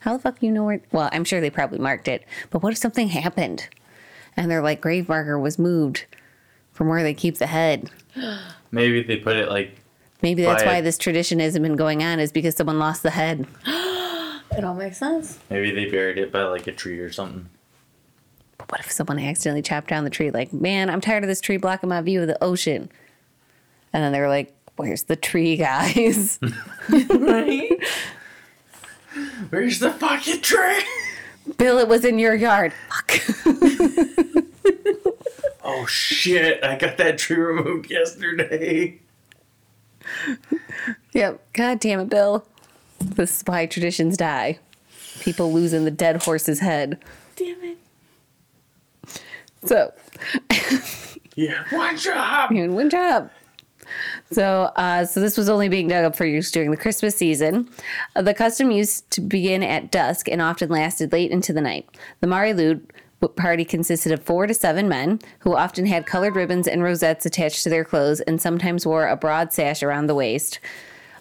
How 0.00 0.16
the 0.16 0.22
fuck 0.22 0.42
you 0.42 0.50
know 0.50 0.64
where? 0.64 0.80
Well, 0.90 1.10
I'm 1.12 1.24
sure 1.24 1.40
they 1.40 1.50
probably 1.50 1.78
marked 1.78 2.08
it, 2.08 2.24
but 2.50 2.60
what 2.60 2.72
if 2.72 2.78
something 2.78 3.08
happened 3.08 3.68
and 4.36 4.50
their 4.50 4.62
like 4.62 4.80
grave 4.80 5.08
marker 5.08 5.38
was 5.38 5.60
moved 5.60 6.06
from 6.72 6.88
where 6.88 7.04
they 7.04 7.14
keep 7.14 7.38
the 7.38 7.46
head? 7.46 7.88
Maybe 8.72 9.04
they 9.04 9.16
put 9.16 9.36
it 9.36 9.48
like 9.48 9.79
Maybe 10.22 10.42
that's 10.42 10.62
By 10.62 10.68
why 10.72 10.76
a- 10.78 10.82
this 10.82 10.98
tradition 10.98 11.40
hasn't 11.40 11.62
been 11.62 11.76
going 11.76 12.02
on, 12.02 12.20
is 12.20 12.32
because 12.32 12.54
someone 12.56 12.78
lost 12.78 13.02
the 13.02 13.10
head. 13.10 13.46
It 14.52 14.64
all 14.64 14.74
makes 14.74 14.98
sense. 14.98 15.38
maybe 15.48 15.70
they 15.70 15.84
buried 15.88 16.18
it 16.18 16.32
by 16.32 16.42
like 16.42 16.66
a 16.66 16.72
tree 16.72 16.98
or 16.98 17.12
something. 17.12 17.48
But 18.58 18.68
what 18.72 18.80
if 18.80 18.90
someone 18.90 19.20
accidentally 19.20 19.62
chopped 19.62 19.86
down 19.88 20.02
the 20.02 20.10
tree? 20.10 20.32
Like, 20.32 20.52
man, 20.52 20.90
I'm 20.90 21.00
tired 21.00 21.22
of 21.22 21.28
this 21.28 21.40
tree 21.40 21.56
blocking 21.56 21.88
my 21.88 22.00
view 22.00 22.20
of 22.22 22.26
the 22.26 22.42
ocean. 22.42 22.90
And 23.92 24.02
then 24.02 24.10
they 24.10 24.18
were 24.18 24.28
like, 24.28 24.52
where's 24.74 25.04
the 25.04 25.14
tree, 25.14 25.56
guys? 25.56 26.40
Right? 27.10 27.70
Where's 29.50 29.78
the 29.78 29.92
fucking 29.92 30.40
tree? 30.40 30.82
Bill, 31.56 31.78
it 31.78 31.86
was 31.86 32.04
in 32.04 32.18
your 32.18 32.34
yard. 32.34 32.72
Fuck. 32.88 33.20
Oh 35.62 35.86
shit! 35.86 36.64
I 36.64 36.76
got 36.76 36.96
that 36.96 37.18
tree 37.18 37.36
removed 37.36 37.90
yesterday. 37.90 38.98
yep. 41.12 41.40
God 41.52 41.80
damn 41.80 42.00
it, 42.00 42.08
Bill. 42.08 42.44
This 43.00 43.38
is 43.38 43.42
why 43.46 43.66
traditions 43.66 44.16
die. 44.16 44.58
People 45.20 45.52
losing 45.52 45.84
the 45.84 45.90
dead 45.90 46.22
horse's 46.22 46.60
head. 46.60 47.02
Damn 47.36 47.56
it. 47.62 47.78
So, 49.64 49.92
Yeah, 51.36 51.64
one 51.70 51.96
job. 51.96 52.50
doing 52.50 52.74
one 52.74 52.90
job. 52.90 53.30
So, 54.30 54.70
uh, 54.76 55.04
so 55.04 55.20
this 55.20 55.36
was 55.36 55.48
only 55.48 55.68
being 55.68 55.88
dug 55.88 56.04
up 56.04 56.14
for 56.16 56.24
use 56.24 56.50
during 56.50 56.70
the 56.70 56.76
Christmas 56.76 57.16
season. 57.16 57.68
Uh, 58.14 58.22
the 58.22 58.34
custom 58.34 58.70
used 58.70 59.10
to 59.12 59.20
begin 59.20 59.62
at 59.62 59.90
dusk 59.90 60.28
and 60.28 60.40
often 60.40 60.68
lasted 60.68 61.12
late 61.12 61.30
into 61.30 61.52
the 61.52 61.60
night. 61.60 61.88
The 62.20 62.26
Mari 62.26 62.52
Lwyd 62.52 62.82
party 63.28 63.64
consisted 63.64 64.12
of 64.12 64.22
four 64.22 64.46
to 64.46 64.54
seven 64.54 64.88
men 64.88 65.20
who 65.40 65.54
often 65.54 65.86
had 65.86 66.06
colored 66.06 66.36
ribbons 66.36 66.66
and 66.66 66.82
rosettes 66.82 67.26
attached 67.26 67.62
to 67.62 67.68
their 67.68 67.84
clothes 67.84 68.20
and 68.20 68.40
sometimes 68.40 68.86
wore 68.86 69.06
a 69.06 69.16
broad 69.16 69.52
sash 69.52 69.82
around 69.82 70.06
the 70.06 70.14
waist. 70.14 70.58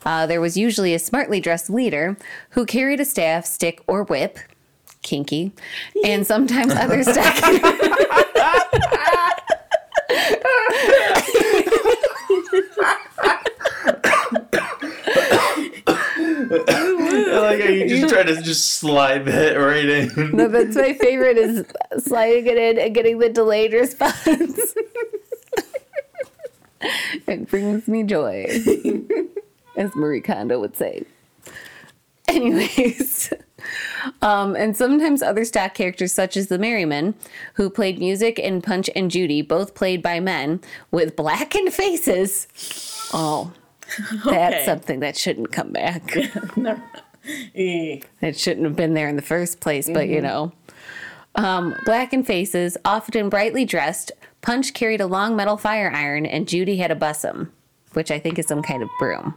Uh, 0.05 0.25
there 0.25 0.41
was 0.41 0.57
usually 0.57 0.93
a 0.93 0.99
smartly 0.99 1.39
dressed 1.39 1.69
leader 1.69 2.17
who 2.51 2.65
carried 2.65 2.99
a 2.99 3.05
staff, 3.05 3.45
stick, 3.45 3.81
or 3.87 4.03
whip, 4.03 4.39
kinky, 5.01 5.51
and 6.03 6.25
sometimes 6.25 6.73
other 6.73 7.03
staff. 7.03 7.41
I 17.29 17.39
like 17.39 17.61
how 17.61 17.67
you 17.69 17.87
just 17.87 18.09
try 18.13 18.23
to 18.23 18.41
just 18.41 18.73
slide 18.73 19.25
that 19.25 19.55
right 19.55 19.85
in. 19.87 20.31
No, 20.35 20.47
that's 20.47 20.75
my 20.75 20.93
favorite 20.93 21.37
is 21.37 21.65
sliding 22.03 22.47
it 22.47 22.57
in 22.57 22.77
and 22.79 22.93
getting 22.95 23.19
the 23.19 23.29
delayed 23.29 23.73
response. 23.73 24.15
it 26.81 27.49
brings 27.49 27.87
me 27.87 28.03
joy, 28.03 28.45
as 29.75 29.95
Marie 29.95 30.21
Kondo 30.21 30.59
would 30.59 30.75
say. 30.75 31.03
Anyways, 32.27 33.33
um, 34.21 34.55
and 34.55 34.77
sometimes 34.77 35.21
other 35.23 35.43
stock 35.45 35.73
characters, 35.73 36.13
such 36.13 36.37
as 36.37 36.47
the 36.47 36.59
Merrymen, 36.59 37.15
who 37.55 37.69
played 37.69 37.97
music 37.99 38.37
in 38.37 38.61
Punch 38.61 38.89
and 38.95 39.09
Judy, 39.09 39.41
both 39.41 39.73
played 39.73 40.01
by 40.03 40.19
men 40.19 40.61
with 40.91 41.15
blackened 41.15 41.73
faces. 41.73 42.47
Oh, 43.13 43.51
that's 44.25 44.55
Okay. 44.57 44.65
something 44.65 44.99
that 44.99 45.17
shouldn't 45.17 45.51
come 45.51 45.71
back. 45.71 46.15
Never. 46.55 46.83
It 48.21 48.37
shouldn't 48.37 48.65
have 48.65 48.75
been 48.75 48.93
there 48.93 49.07
in 49.07 49.15
the 49.15 49.21
first 49.21 49.59
place, 49.59 49.89
but 49.89 50.07
you 50.07 50.21
know. 50.21 50.51
Um, 51.35 51.75
blackened 51.85 52.25
faces, 52.27 52.77
often 52.83 53.29
brightly 53.29 53.65
dressed. 53.65 54.11
Punch 54.41 54.73
carried 54.73 55.01
a 55.01 55.07
long 55.07 55.35
metal 55.35 55.57
fire 55.57 55.91
iron, 55.91 56.25
and 56.25 56.47
Judy 56.47 56.77
had 56.77 56.91
a 56.91 56.95
bussum, 56.95 57.49
which 57.93 58.11
I 58.11 58.19
think 58.19 58.39
is 58.39 58.47
some 58.47 58.61
kind 58.61 58.83
of 58.83 58.89
broom. 58.99 59.35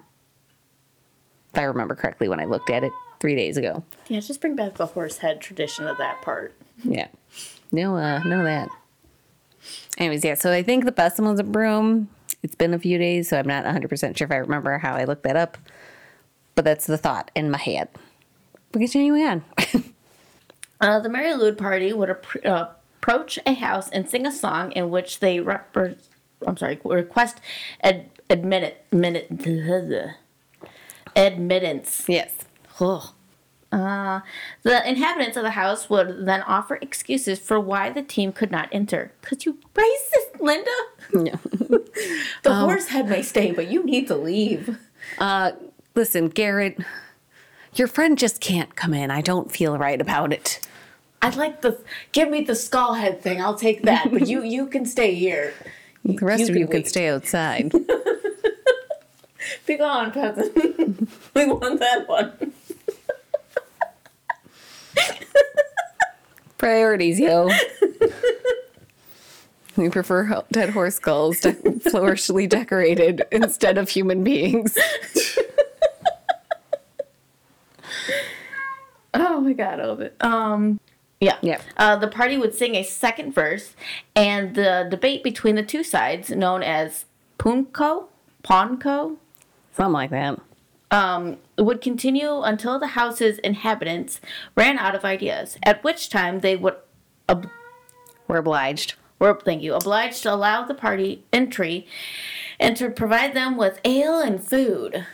If 1.52 1.58
I 1.58 1.64
remember 1.64 1.94
correctly 1.94 2.28
when 2.28 2.40
I 2.40 2.46
looked 2.46 2.70
at 2.70 2.82
it 2.82 2.92
three 3.20 3.36
days 3.36 3.56
ago. 3.56 3.84
Yeah, 4.08 4.20
just 4.20 4.40
bring 4.40 4.56
back 4.56 4.74
the 4.74 4.86
horse 4.86 5.18
head 5.18 5.40
tradition 5.40 5.86
of 5.86 5.98
that 5.98 6.22
part. 6.22 6.54
Yeah. 6.82 7.08
No, 7.70 7.96
uh, 7.96 8.20
no 8.24 8.42
that. 8.42 8.68
Anyways, 9.98 10.24
yeah, 10.24 10.34
so 10.34 10.52
I 10.52 10.62
think 10.62 10.84
the 10.84 10.92
bussum 10.92 11.30
was 11.30 11.38
a 11.38 11.44
broom. 11.44 12.08
It's 12.42 12.54
been 12.54 12.74
a 12.74 12.78
few 12.78 12.98
days, 12.98 13.28
so 13.28 13.38
I'm 13.38 13.46
not 13.46 13.64
100% 13.64 14.16
sure 14.16 14.24
if 14.24 14.32
I 14.32 14.36
remember 14.36 14.78
how 14.78 14.94
I 14.94 15.04
looked 15.04 15.22
that 15.22 15.36
up. 15.36 15.56
But 16.54 16.64
that's 16.64 16.86
the 16.86 16.98
thought 16.98 17.30
in 17.34 17.50
my 17.50 17.58
head. 17.58 17.88
But 18.72 18.80
continuing 18.80 19.22
on. 19.26 19.44
Uh, 20.80 20.98
the 20.98 21.08
Mary 21.08 21.32
Lou 21.34 21.52
party 21.54 21.92
would 21.92 22.08
appro- 22.08 22.44
uh, 22.44 22.66
approach 22.98 23.38
a 23.46 23.54
house 23.54 23.88
and 23.90 24.10
sing 24.10 24.26
a 24.26 24.32
song 24.32 24.72
in 24.72 24.90
which 24.90 25.20
they 25.20 25.38
rep- 25.38 25.76
I'm 26.44 26.56
sorry, 26.56 26.80
request 26.84 27.38
ad- 27.84 28.10
admit 28.28 28.84
minute 28.90 29.28
admittance. 31.14 32.04
yes. 32.08 32.34
Ugh. 32.80 33.10
Uh, 33.70 34.20
the 34.64 34.86
inhabitants 34.88 35.36
of 35.36 35.44
the 35.44 35.52
house 35.52 35.88
would 35.88 36.26
then 36.26 36.42
offer 36.42 36.80
excuses 36.82 37.38
for 37.38 37.60
why 37.60 37.88
the 37.90 38.02
team 38.02 38.32
could 38.32 38.50
not 38.50 38.68
enter. 38.72 39.12
Cause 39.22 39.46
you 39.46 39.58
racist, 39.74 40.40
Linda. 40.40 40.70
Yeah. 41.14 41.36
The 42.42 42.54
horse 42.54 42.88
head 42.88 43.08
may 43.08 43.22
stay, 43.22 43.52
but 43.52 43.68
you 43.70 43.84
need 43.84 44.08
to 44.08 44.16
leave. 44.16 44.78
Uh, 45.18 45.52
listen, 45.94 46.28
Garrett, 46.28 46.78
your 47.74 47.88
friend 47.88 48.18
just 48.18 48.40
can't 48.40 48.74
come 48.76 48.94
in. 48.94 49.10
I 49.10 49.20
don't 49.20 49.50
feel 49.50 49.76
right 49.78 50.00
about 50.00 50.32
it. 50.32 50.60
I'd 51.22 51.36
like 51.36 51.60
the 51.62 51.78
give 52.12 52.28
me 52.30 52.42
the 52.42 52.54
skull 52.56 52.94
head 52.94 53.22
thing. 53.22 53.40
I'll 53.40 53.54
take 53.54 53.82
that, 53.82 54.10
but 54.10 54.26
you 54.26 54.42
you 54.42 54.66
can 54.66 54.84
stay 54.86 55.14
here. 55.14 55.52
The 56.04 56.14
rest 56.26 56.40
You 56.40 56.46
of 56.46 56.48
can 56.48 56.58
you 56.58 56.66
can 56.66 56.76
wait. 56.80 56.88
stay 56.88 57.08
outside. 57.08 57.70
Be 59.66 59.76
gone, 59.76 60.10
peasant. 60.10 60.52
we 61.34 61.46
want 61.46 61.78
that 61.78 62.08
one. 62.08 62.52
Priorities, 66.58 67.20
yo. 67.20 67.48
We 69.76 69.88
prefer 69.90 70.42
dead 70.50 70.70
horse 70.70 70.96
skulls, 70.96 71.38
flourishly 71.88 72.48
decorated, 72.48 73.22
instead 73.30 73.78
of 73.78 73.88
human 73.88 74.24
beings. 74.24 74.76
My 79.42 79.52
god, 79.52 79.80
I 79.80 79.84
love 79.86 80.00
it. 80.00 80.16
Um, 80.20 80.80
Yeah. 81.20 81.36
Yeah. 81.42 81.60
Uh, 81.76 81.96
the 81.96 82.08
party 82.08 82.36
would 82.36 82.54
sing 82.54 82.74
a 82.74 82.82
second 82.82 83.32
verse, 83.34 83.74
and 84.16 84.54
the 84.54 84.86
debate 84.90 85.22
between 85.22 85.54
the 85.54 85.62
two 85.62 85.84
sides, 85.84 86.30
known 86.30 86.62
as 86.62 87.04
Punko, 87.38 88.06
Ponko, 88.42 89.16
Something 89.76 89.92
like 89.92 90.10
that. 90.10 90.38
um, 90.90 91.36
would 91.58 91.80
continue 91.80 92.42
until 92.42 92.78
the 92.78 92.88
house's 92.88 93.38
inhabitants 93.38 94.20
ran 94.56 94.78
out 94.78 94.94
of 94.94 95.04
ideas. 95.04 95.56
At 95.62 95.82
which 95.84 96.08
time 96.10 96.40
they 96.40 96.56
would, 96.56 96.74
ob- 97.28 97.48
We're 98.28 98.38
obliged. 98.38 98.94
were 99.20 99.38
thank 99.44 99.62
you, 99.62 99.74
obliged 99.74 100.22
to 100.24 100.34
allow 100.34 100.64
the 100.64 100.74
party 100.74 101.22
entry, 101.32 101.86
and 102.58 102.76
to 102.76 102.90
provide 102.90 103.32
them 103.34 103.56
with 103.56 103.78
ale 103.84 104.18
and 104.18 104.42
food. 104.42 105.06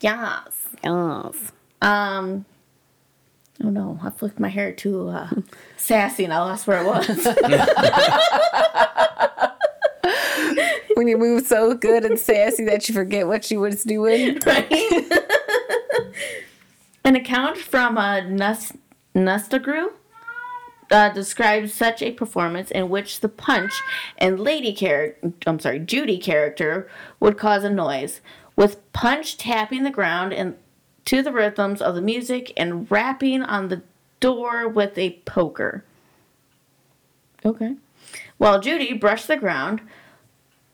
Yes. 0.00 0.68
Yes. 0.82 1.52
Um. 1.80 2.44
Oh 3.64 3.70
no! 3.70 3.98
I 4.02 4.10
flicked 4.10 4.38
my 4.38 4.48
hair 4.48 4.72
too 4.72 5.08
uh, 5.08 5.30
sassy, 5.76 6.24
and 6.24 6.32
I 6.32 6.38
lost 6.40 6.66
where 6.66 6.82
it 6.82 6.86
was. 6.86 7.26
When 10.94 11.08
you 11.08 11.18
move 11.18 11.46
so 11.46 11.74
good 11.74 12.06
and 12.06 12.18
sassy 12.18 12.64
that 12.64 12.88
you 12.88 12.94
forget 12.94 13.26
what 13.26 13.50
you 13.50 13.60
was 13.60 13.82
doing. 13.82 14.38
right? 14.46 14.72
An 17.04 17.16
account 17.16 17.58
from 17.58 17.98
uh, 17.98 18.20
Nus- 18.20 18.72
Nustagru 19.14 19.88
uh, 20.90 21.10
describes 21.10 21.74
such 21.74 22.00
a 22.00 22.12
performance 22.12 22.70
in 22.70 22.88
which 22.88 23.20
the 23.20 23.28
punch 23.28 23.72
and 24.16 24.40
lady 24.40 24.72
character, 24.72 25.32
I'm 25.46 25.60
sorry, 25.60 25.80
Judy 25.80 26.16
character 26.16 26.88
would 27.20 27.36
cause 27.36 27.62
a 27.62 27.70
noise, 27.70 28.22
with 28.56 28.90
punch 28.94 29.36
tapping 29.36 29.82
the 29.82 29.90
ground 29.90 30.32
and 30.32 30.56
to 31.06 31.22
the 31.22 31.32
rhythms 31.32 31.80
of 31.80 31.94
the 31.94 32.02
music 32.02 32.52
and 32.56 32.90
rapping 32.90 33.42
on 33.42 33.68
the 33.68 33.82
door 34.20 34.68
with 34.68 34.98
a 34.98 35.18
poker. 35.24 35.84
Okay. 37.44 37.76
While 38.38 38.60
Judy 38.60 38.92
brushed 38.92 39.28
the 39.28 39.36
ground, 39.36 39.80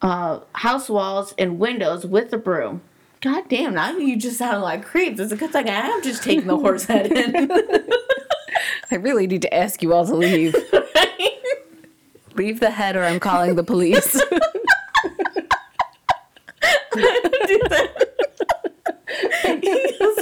uh, 0.01 0.41
house 0.55 0.89
walls 0.89 1.35
and 1.39 1.59
windows 1.59 2.05
with 2.05 2.31
the 2.31 2.39
broom. 2.39 2.83
God 3.21 3.45
damn, 3.49 3.75
now 3.75 3.97
you 3.97 4.17
just 4.17 4.39
sound 4.39 4.63
like 4.63 4.85
creeps. 4.85 5.21
It's 5.21 5.31
a 5.31 5.37
good 5.37 5.53
thing 5.53 5.69
I 5.69 5.87
am 5.87 6.03
just 6.03 6.25
taking 6.25 6.49
the 6.49 6.59
horse 6.59 6.87
head 6.87 7.13
in. 7.13 7.51
I 8.91 8.97
really 8.97 9.29
need 9.29 9.43
to 9.43 9.55
ask 9.55 9.81
you 9.83 9.95
all 9.95 10.05
to 10.07 10.15
leave. 10.15 10.57
Leave 12.35 12.61
the 12.61 12.71
head 12.71 12.97
or 12.97 13.05
I'm 13.05 13.21
calling 13.21 13.57
the 13.57 13.63
police. 13.63 14.13
so 14.19 14.25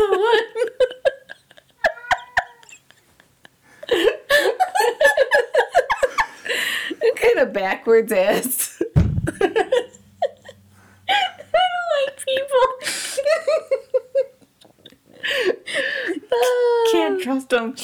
what? 0.08 0.44
kind 7.14 7.38
of 7.38 7.52
backwards 7.70 8.10
ass. 8.10 8.82
I 9.28 9.46
don't 9.46 9.54
like 11.96 12.16
people. 12.26 12.66
Can't 16.90 17.22
trust 17.22 17.50
them. 17.50 17.76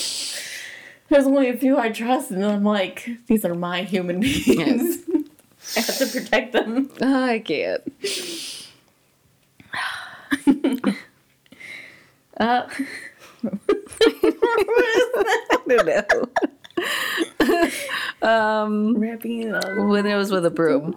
There's 1.08 1.26
only 1.26 1.48
a 1.50 1.56
few 1.56 1.78
I 1.78 1.90
trust, 1.90 2.32
and 2.32 2.44
I'm 2.44 2.64
like, 2.64 3.08
these 3.28 3.44
are 3.44 3.54
my 3.54 3.82
human 3.82 4.18
beings. 4.18 4.98
I 5.76 5.80
have 5.80 5.98
to 5.98 6.06
protect 6.06 6.52
them. 6.52 6.90
Oh, 7.00 7.24
I 7.24 7.38
can't. 7.38 7.82
Uh, 12.38 12.68
I 14.02 15.62
don't 15.68 15.86
know. 15.86 16.02
um, 18.22 18.96
rapping 18.98 19.54
on 19.54 19.88
when 19.88 20.06
it 20.06 20.16
was 20.16 20.30
with 20.30 20.44
a 20.46 20.50
broom. 20.50 20.96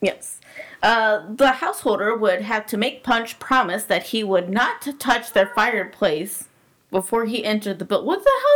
Yes. 0.00 0.40
Uh, 0.82 1.22
the 1.34 1.50
householder 1.52 2.14
would 2.16 2.42
have 2.42 2.66
to 2.66 2.76
make 2.76 3.02
Punch 3.02 3.38
promise 3.38 3.84
that 3.84 4.02
he 4.08 4.22
would 4.22 4.50
not 4.50 4.82
to 4.82 4.92
touch 4.92 5.32
their 5.32 5.46
fireplace 5.54 6.48
before 6.90 7.24
he 7.24 7.42
entered 7.44 7.78
the 7.78 7.84
building. 7.86 8.06
What 8.06 8.22
the 8.22 8.30
hell 8.42 8.52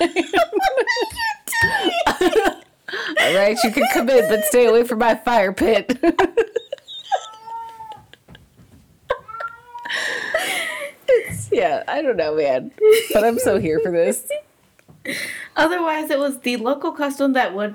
are 0.00 0.06
you 0.06 0.16
gonna? 2.30 2.54
All 3.20 3.34
right, 3.34 3.56
you 3.62 3.70
can 3.70 3.86
come 3.92 4.08
in, 4.08 4.28
but 4.28 4.44
stay 4.46 4.66
away 4.66 4.84
from 4.84 4.98
my 5.00 5.14
fire 5.14 5.52
pit. 5.52 5.98
It's- 11.12 11.48
yeah, 11.52 11.82
I 11.88 12.02
don't 12.02 12.16
know, 12.16 12.36
man. 12.36 12.70
But 13.12 13.24
I'm 13.24 13.38
so 13.38 13.58
here 13.58 13.80
for 13.80 13.90
this. 13.90 14.30
Otherwise, 15.56 16.10
it 16.10 16.18
was 16.18 16.40
the 16.40 16.56
local 16.56 16.92
custom 16.92 17.32
that 17.32 17.54
would 17.54 17.74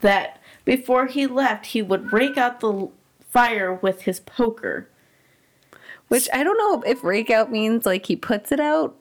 that 0.00 0.40
before 0.64 1.06
he 1.06 1.26
left, 1.26 1.66
he 1.66 1.82
would 1.82 2.12
rake 2.12 2.36
out 2.36 2.60
the 2.60 2.88
fire 3.30 3.74
with 3.74 4.02
his 4.02 4.20
poker. 4.20 4.88
Which 6.08 6.28
I 6.32 6.44
don't 6.44 6.58
know 6.58 6.82
if 6.88 7.02
rake 7.02 7.30
out 7.30 7.50
means 7.50 7.86
like 7.86 8.06
he 8.06 8.16
puts 8.16 8.52
it 8.52 8.60
out. 8.60 8.96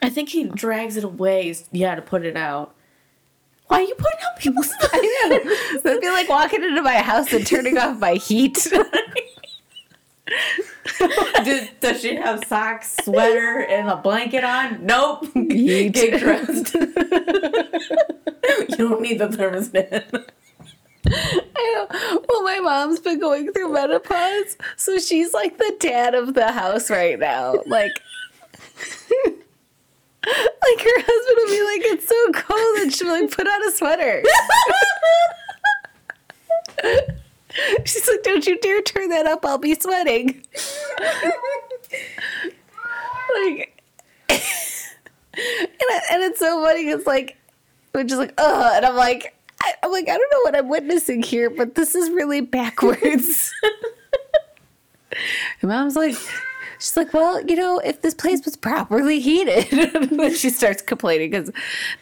I 0.00 0.08
think 0.08 0.28
he 0.28 0.44
drags 0.44 0.96
it 0.96 1.04
away. 1.04 1.54
Yeah, 1.72 1.96
to 1.96 2.02
put 2.02 2.24
it 2.24 2.36
out. 2.36 2.74
Why 3.66 3.78
are 3.78 3.82
you 3.82 3.94
putting 3.94 4.20
out 4.24 4.38
people's 4.38 4.72
stuff? 4.72 4.90
I 4.92 5.28
know. 5.28 5.90
It'd 5.90 6.00
be 6.00 6.08
like 6.08 6.28
walking 6.28 6.62
into 6.62 6.82
my 6.82 6.98
house 6.98 7.32
and 7.32 7.46
turning 7.46 7.76
off 7.78 7.98
my 7.98 8.14
heat. 8.14 8.66
Did, 11.44 11.70
does 11.80 12.00
she 12.00 12.16
have 12.16 12.44
socks, 12.44 12.96
sweater, 13.04 13.60
and 13.60 13.88
a 13.88 13.96
blanket 13.96 14.44
on? 14.44 14.84
Nope. 14.84 15.26
Heat. 15.34 15.94
Get 15.94 16.20
dressed. 16.20 16.74
you 16.74 16.90
don't 18.76 19.00
need 19.00 19.18
the 19.18 19.28
thermostat. 19.28 20.30
I 21.06 21.86
know. 21.90 22.22
Well, 22.28 22.42
my 22.42 22.58
mom's 22.60 23.00
been 23.00 23.20
going 23.20 23.52
through 23.52 23.72
menopause, 23.72 24.56
so 24.76 24.98
she's 24.98 25.32
like 25.32 25.58
the 25.58 25.76
dad 25.78 26.14
of 26.14 26.34
the 26.34 26.50
house 26.52 26.90
right 26.90 27.18
now. 27.18 27.54
Like, 27.66 27.92
like 30.26 30.80
her 30.80 31.00
husband 31.06 31.36
will 31.36 31.46
be 31.46 31.62
like, 31.62 31.82
"It's 31.92 32.08
so 32.08 32.32
cold," 32.32 32.78
and 32.80 32.92
she'll 32.92 33.14
be 33.14 33.22
like, 33.22 33.30
"Put 33.30 33.46
on 33.46 33.68
a 33.68 33.70
sweater." 33.70 34.22
She's 37.84 38.08
like, 38.08 38.22
"Don't 38.22 38.46
you 38.46 38.58
dare 38.60 38.82
turn 38.82 39.08
that 39.10 39.26
up! 39.26 39.44
I'll 39.44 39.58
be 39.58 39.74
sweating." 39.74 40.26
like, 43.34 43.82
and, 44.28 44.40
I, 45.38 46.00
and 46.12 46.22
it's 46.22 46.38
so 46.38 46.62
funny 46.64 46.84
because 46.84 47.06
like, 47.06 47.36
we're 47.94 48.04
just 48.04 48.18
like, 48.18 48.34
"Ugh," 48.38 48.72
and 48.76 48.86
I'm 48.86 48.96
like. 48.96 49.34
I, 49.60 49.74
I'm 49.82 49.90
like, 49.90 50.08
I 50.08 50.16
don't 50.16 50.30
know 50.30 50.40
what 50.42 50.56
I'm 50.56 50.68
witnessing 50.68 51.20
here, 51.20 51.50
but 51.50 51.74
this 51.74 51.96
is 51.96 52.10
really 52.10 52.40
backwards. 52.40 53.52
and 55.60 55.68
mom's 55.68 55.96
like, 55.96 56.14
she's 56.78 56.96
like, 56.96 57.12
well, 57.12 57.42
you 57.44 57.56
know, 57.56 57.78
if 57.80 58.02
this 58.02 58.14
place 58.14 58.44
was 58.44 58.56
properly 58.56 59.20
heated, 59.20 60.10
when 60.16 60.34
she 60.34 60.50
starts 60.50 60.82
complaining, 60.82 61.30
because 61.30 61.50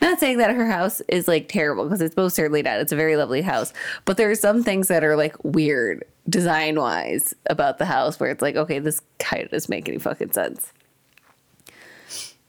not 0.01 0.19
saying 0.21 0.39
that 0.39 0.55
her 0.55 0.67
house 0.71 1.01
is 1.09 1.27
like 1.29 1.49
terrible, 1.49 1.85
because 1.85 2.01
it's 2.01 2.17
most 2.17 2.37
certainly 2.37 2.63
not. 2.63 2.79
It's 2.79 2.93
a 2.93 2.97
very 2.97 3.17
lovely 3.17 3.43
house, 3.43 3.73
but 4.05 4.17
there 4.17 4.31
are 4.31 4.35
some 4.35 4.63
things 4.63 4.89
that 4.89 5.03
are 5.05 5.17
like 5.17 5.35
weird 5.45 6.05
design 6.29 6.79
wise 6.81 7.35
about 7.51 7.79
the 7.79 7.85
house 7.87 8.19
where 8.19 8.31
it's 8.31 8.43
like, 8.43 8.57
okay, 8.57 8.79
this 8.79 9.01
kind 9.19 9.43
of 9.45 9.51
doesn't 9.51 9.71
make 9.71 9.89
any 9.89 9.99
fucking 9.99 10.33
sense. 10.33 10.73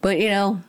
But 0.01 0.19
you 0.19 0.29
know, 0.29 0.61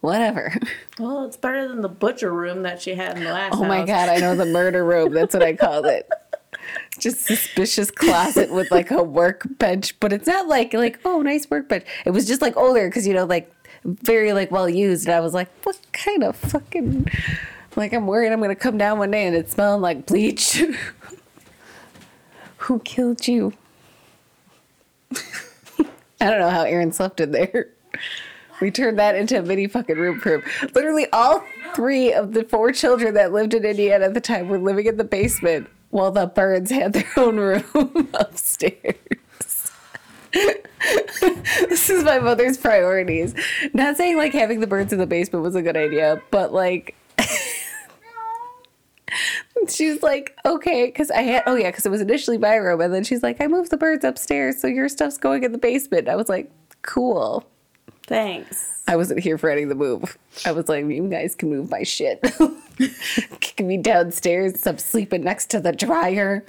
whatever. 0.00 0.52
Well, 0.98 1.26
it's 1.26 1.36
better 1.36 1.68
than 1.68 1.80
the 1.80 1.88
butcher 1.88 2.32
room 2.32 2.64
that 2.64 2.82
she 2.82 2.92
had 2.96 3.16
in 3.16 3.22
the 3.22 3.30
last 3.30 3.54
Oh 3.54 3.64
my 3.64 3.78
house. 3.78 3.86
god, 3.86 4.08
I 4.08 4.16
know 4.16 4.34
the 4.34 4.44
murder 4.44 4.84
room. 4.84 5.14
That's 5.14 5.32
what 5.32 5.44
I 5.44 5.52
called 5.54 5.86
it. 5.86 6.08
Just 6.98 7.26
suspicious 7.26 7.90
closet 7.90 8.50
with 8.50 8.70
like 8.70 8.90
a 8.90 9.02
workbench, 9.02 9.98
but 10.00 10.12
it's 10.12 10.26
not 10.26 10.48
like 10.48 10.72
like 10.74 10.98
oh 11.04 11.22
nice 11.22 11.48
workbench. 11.48 11.84
It 12.04 12.10
was 12.10 12.26
just 12.26 12.42
like 12.42 12.56
older 12.56 12.88
because 12.88 13.06
you 13.06 13.14
know 13.14 13.24
like 13.24 13.52
very 13.84 14.32
like 14.32 14.50
well 14.50 14.68
used. 14.68 15.06
And 15.06 15.14
I 15.14 15.20
was 15.20 15.34
like, 15.34 15.48
what 15.64 15.78
kind 15.92 16.24
of 16.24 16.36
fucking 16.36 17.08
like 17.76 17.92
I'm 17.92 18.06
worried 18.06 18.32
I'm 18.32 18.40
gonna 18.40 18.56
come 18.56 18.78
down 18.78 18.98
one 18.98 19.10
day 19.10 19.26
and 19.26 19.36
it's 19.36 19.52
smelling 19.52 19.80
like 19.80 20.06
bleach. 20.06 20.62
Who 22.58 22.80
killed 22.80 23.28
you? 23.28 23.52
I 26.20 26.30
don't 26.30 26.40
know 26.40 26.50
how 26.50 26.64
Aaron 26.64 26.92
slept 26.92 27.20
in 27.20 27.30
there. 27.30 27.68
We 28.60 28.72
turned 28.72 28.98
that 28.98 29.14
into 29.14 29.38
a 29.38 29.42
mini 29.42 29.68
fucking 29.68 29.96
room 29.96 30.20
him. 30.20 30.42
Literally, 30.74 31.06
all 31.12 31.44
three 31.76 32.12
of 32.12 32.34
the 32.34 32.42
four 32.42 32.72
children 32.72 33.14
that 33.14 33.32
lived 33.32 33.54
in 33.54 33.64
Indiana 33.64 34.06
at 34.06 34.14
the 34.14 34.20
time 34.20 34.48
were 34.48 34.58
living 34.58 34.86
in 34.86 34.96
the 34.96 35.04
basement 35.04 35.68
while 35.90 36.10
the 36.10 36.26
birds 36.26 36.70
had 36.70 36.92
their 36.92 37.10
own 37.16 37.36
room 37.36 38.08
upstairs. 38.14 38.94
this 40.32 41.90
is 41.90 42.04
my 42.04 42.18
mother's 42.18 42.58
priorities. 42.58 43.34
Not 43.72 43.96
saying 43.96 44.16
like 44.16 44.32
having 44.32 44.60
the 44.60 44.66
birds 44.66 44.92
in 44.92 44.98
the 44.98 45.06
basement 45.06 45.42
was 45.42 45.54
a 45.54 45.62
good 45.62 45.76
idea, 45.76 46.22
but 46.30 46.52
like. 46.52 46.94
She's 49.68 50.02
like, 50.02 50.36
okay, 50.46 50.86
because 50.86 51.10
I 51.10 51.22
had, 51.22 51.42
oh 51.46 51.54
yeah, 51.54 51.70
because 51.70 51.84
it 51.84 51.90
was 51.90 52.00
initially 52.00 52.38
my 52.38 52.54
room. 52.54 52.80
And 52.80 52.94
then 52.94 53.04
she's 53.04 53.22
like, 53.22 53.40
I 53.40 53.48
moved 53.48 53.70
the 53.70 53.76
birds 53.76 54.04
upstairs, 54.04 54.60
so 54.60 54.66
your 54.66 54.88
stuff's 54.88 55.18
going 55.18 55.42
in 55.42 55.52
the 55.52 55.58
basement. 55.58 56.08
I 56.08 56.16
was 56.16 56.28
like, 56.28 56.50
cool. 56.82 57.44
Thanks. 58.06 58.77
I 58.88 58.96
wasn't 58.96 59.20
here 59.20 59.36
for 59.36 59.50
any 59.50 59.62
of 59.64 59.68
the 59.68 59.74
move. 59.74 60.16
I 60.46 60.52
was 60.52 60.66
like, 60.68 60.86
you 60.86 61.06
guys 61.08 61.34
can 61.34 61.50
move 61.50 61.70
my 61.70 61.82
shit. 61.82 62.22
Kick 63.40 63.60
me 63.64 63.76
downstairs. 63.76 64.66
I'm 64.66 64.78
sleeping 64.78 65.22
next 65.22 65.50
to 65.50 65.60
the 65.60 65.72
dryer. 65.72 66.44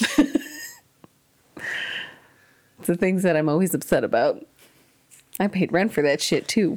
It's 0.00 0.36
the 2.86 2.96
things 2.96 3.22
that 3.22 3.36
I'm 3.36 3.48
always 3.48 3.72
upset 3.72 4.02
about. 4.02 4.44
I 5.38 5.46
paid 5.46 5.70
rent 5.72 5.92
for 5.92 6.02
that 6.02 6.20
shit 6.20 6.48
too. 6.48 6.76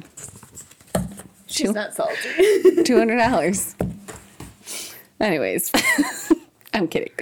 She's 1.46 1.66
Two- 1.66 1.72
not 1.72 1.92
salty. 1.92 2.82
Two 2.84 2.98
hundred 2.98 3.16
dollars. 3.16 3.74
Anyways, 5.18 5.72
I'm 6.72 6.86
kidding. 6.86 7.12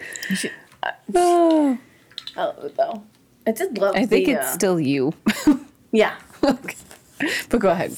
Oh, 1.15 1.79
I 2.37 2.45
love 2.45 2.65
it 2.65 2.77
though. 2.77 3.03
I 3.47 3.53
just 3.53 3.79
love 3.79 3.97
I 3.97 4.05
think 4.05 4.27
the, 4.27 4.33
it's 4.33 4.47
uh, 4.47 4.53
still 4.53 4.79
you. 4.79 5.15
Yeah. 5.91 6.15
but 7.49 7.61
go 7.61 7.71
ahead. 7.71 7.97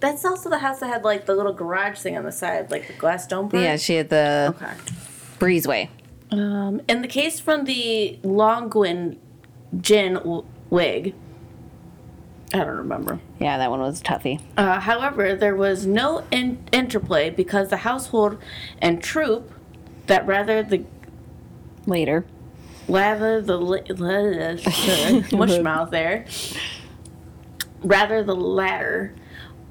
That's 0.00 0.24
also 0.24 0.48
the 0.48 0.58
house 0.58 0.80
that 0.80 0.86
had 0.88 1.02
like 1.04 1.26
the 1.26 1.34
little 1.34 1.52
garage 1.52 1.98
thing 1.98 2.16
on 2.16 2.24
the 2.24 2.32
side, 2.32 2.70
like 2.70 2.86
the 2.86 2.92
glass 2.92 3.26
dome 3.26 3.48
part. 3.48 3.62
Yeah, 3.62 3.76
she 3.76 3.94
had 3.96 4.08
the 4.10 4.54
Okay. 4.56 4.72
breezeway. 5.38 5.88
Um, 6.30 6.80
in 6.88 7.02
the 7.02 7.08
case 7.08 7.40
from 7.40 7.64
the 7.64 8.18
Longwin 8.22 9.16
gin 9.80 10.14
w- 10.14 10.44
wig, 10.70 11.14
I 12.54 12.58
don't 12.58 12.76
remember. 12.76 13.18
Yeah, 13.40 13.58
that 13.58 13.70
one 13.70 13.80
was 13.80 14.00
a 14.00 14.04
toughie. 14.04 14.40
Uh, 14.56 14.78
however, 14.80 15.34
there 15.34 15.56
was 15.56 15.84
no 15.86 16.24
in- 16.30 16.62
interplay 16.72 17.30
because 17.30 17.68
the 17.70 17.78
household 17.78 18.38
and 18.80 19.02
troop 19.02 19.50
that 20.06 20.26
rather 20.26 20.62
the 20.62 20.84
Later. 21.86 22.24
rather 22.88 23.40
the 23.40 23.56
li- 23.58 23.82
mush 25.36 25.58
mouth 25.60 25.90
there 25.90 26.24
rather 27.82 28.22
the 28.22 28.34
latter 28.34 29.14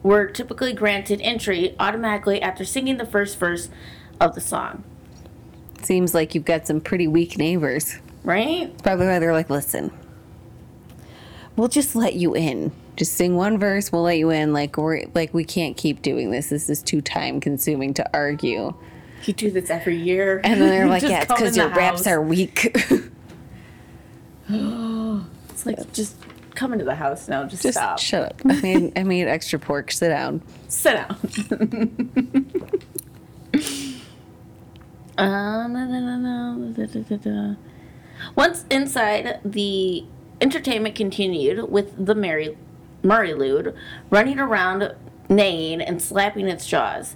were 0.04 0.28
typically 0.28 0.74
granted 0.74 1.22
entry 1.22 1.76
automatically 1.80 2.42
after 2.42 2.64
singing 2.64 2.98
the 2.98 3.06
first 3.06 3.38
verse 3.40 3.70
of 4.20 4.36
the 4.36 4.42
song. 4.42 4.84
Seems 5.84 6.14
like 6.14 6.34
you've 6.34 6.46
got 6.46 6.68
some 6.68 6.82
pretty 6.82 7.08
weak 7.08 7.38
neighbors. 7.38 7.98
Right? 8.24 8.72
Probably 8.84 9.08
why 9.08 9.20
they're 9.20 9.34
like, 9.34 9.50
listen, 9.50 9.92
we'll 11.56 11.68
just 11.68 11.96
let 11.96 12.16
you 12.16 12.36
in. 12.36 12.72
Just 12.96 13.14
sing 13.14 13.36
one 13.36 13.60
verse, 13.60 13.92
we'll 13.92 14.04
let 14.04 14.18
you 14.18 14.32
in. 14.32 14.54
Like 14.54 14.78
we're 14.78 15.04
like 15.14 15.34
we 15.34 15.44
can't 15.44 15.78
keep 15.78 16.02
doing 16.02 16.32
this. 16.32 16.50
This 16.50 16.70
is 16.70 16.82
too 16.82 17.00
time 17.00 17.40
consuming 17.40 17.94
to 17.96 18.10
argue. 18.14 18.74
You 19.26 19.34
do 19.34 19.52
this 19.52 19.70
every 19.70 19.98
year. 19.98 20.42
And 20.44 20.60
then 20.60 20.70
they're 20.70 20.88
like, 20.90 21.04
yeah, 21.04 21.22
it's 21.22 21.28
because 21.28 21.56
your 21.56 21.70
the 21.70 21.76
raps 21.76 22.08
are 22.08 22.22
weak. 22.22 22.76
It's 25.50 25.66
like 25.66 25.92
just 25.92 26.16
come 26.58 26.74
into 26.74 26.84
the 26.84 26.96
house 26.96 27.30
now. 27.30 27.46
Just, 27.46 27.64
just 27.64 27.78
stop. 27.78 28.00
shut 28.00 28.24
up. 28.24 28.42
I 28.46 28.62
made 28.62 28.98
I 28.98 29.04
made 29.04 29.28
extra 29.28 29.60
pork. 29.60 29.92
Sit 29.92 30.10
down. 30.10 30.42
Sit 30.68 30.96
down. 30.96 31.18
Uh, 35.18 35.68
na, 35.68 35.86
na, 35.86 36.18
na. 36.18 37.56
Once 38.36 38.66
inside, 38.70 39.40
the 39.46 40.04
entertainment 40.42 40.96
continued 40.96 41.72
with 41.72 42.06
the 42.06 42.16
Mary 42.16 42.58
Murray 43.04 43.34
Lude 43.34 43.76
running 44.10 44.40
around, 44.40 44.96
neighing 45.30 45.80
and 45.82 46.02
slapping 46.02 46.48
its 46.48 46.66
jaws, 46.68 47.16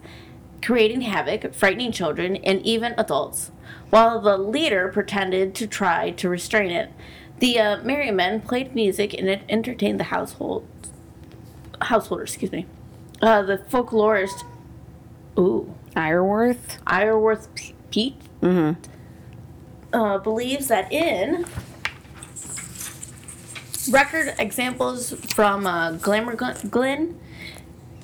creating 0.63 1.01
havoc, 1.01 1.53
frightening 1.53 1.91
children 1.91 2.35
and 2.37 2.61
even 2.61 2.93
adults. 2.97 3.51
While 3.89 4.21
the 4.21 4.37
leader 4.37 4.89
pretended 4.89 5.55
to 5.55 5.67
try 5.67 6.11
to 6.11 6.29
restrain 6.29 6.69
it, 6.71 6.91
the 7.41 7.59
uh, 7.59 7.83
merrymen 7.83 8.39
played 8.41 8.73
music 8.73 9.13
and 9.13 9.27
it 9.27 9.41
entertained 9.49 9.99
the 9.99 10.05
household 10.05 10.65
householders. 11.81 12.29
Excuse 12.31 12.51
me. 12.51 12.67
Uh, 13.21 13.41
the 13.41 13.57
folklorist. 13.57 14.43
Ooh. 15.37 15.73
Iorwerth. 15.95 16.79
Iorwerth 16.85 17.47
Peate 17.91 18.15
uh, 19.93 20.17
believes 20.19 20.67
that 20.67 20.91
in 20.91 21.45
record 23.91 24.33
examples 24.39 25.13
from 25.33 25.65
uh, 25.65 25.93
Glamour 25.93 26.35
Glen- 26.35 27.19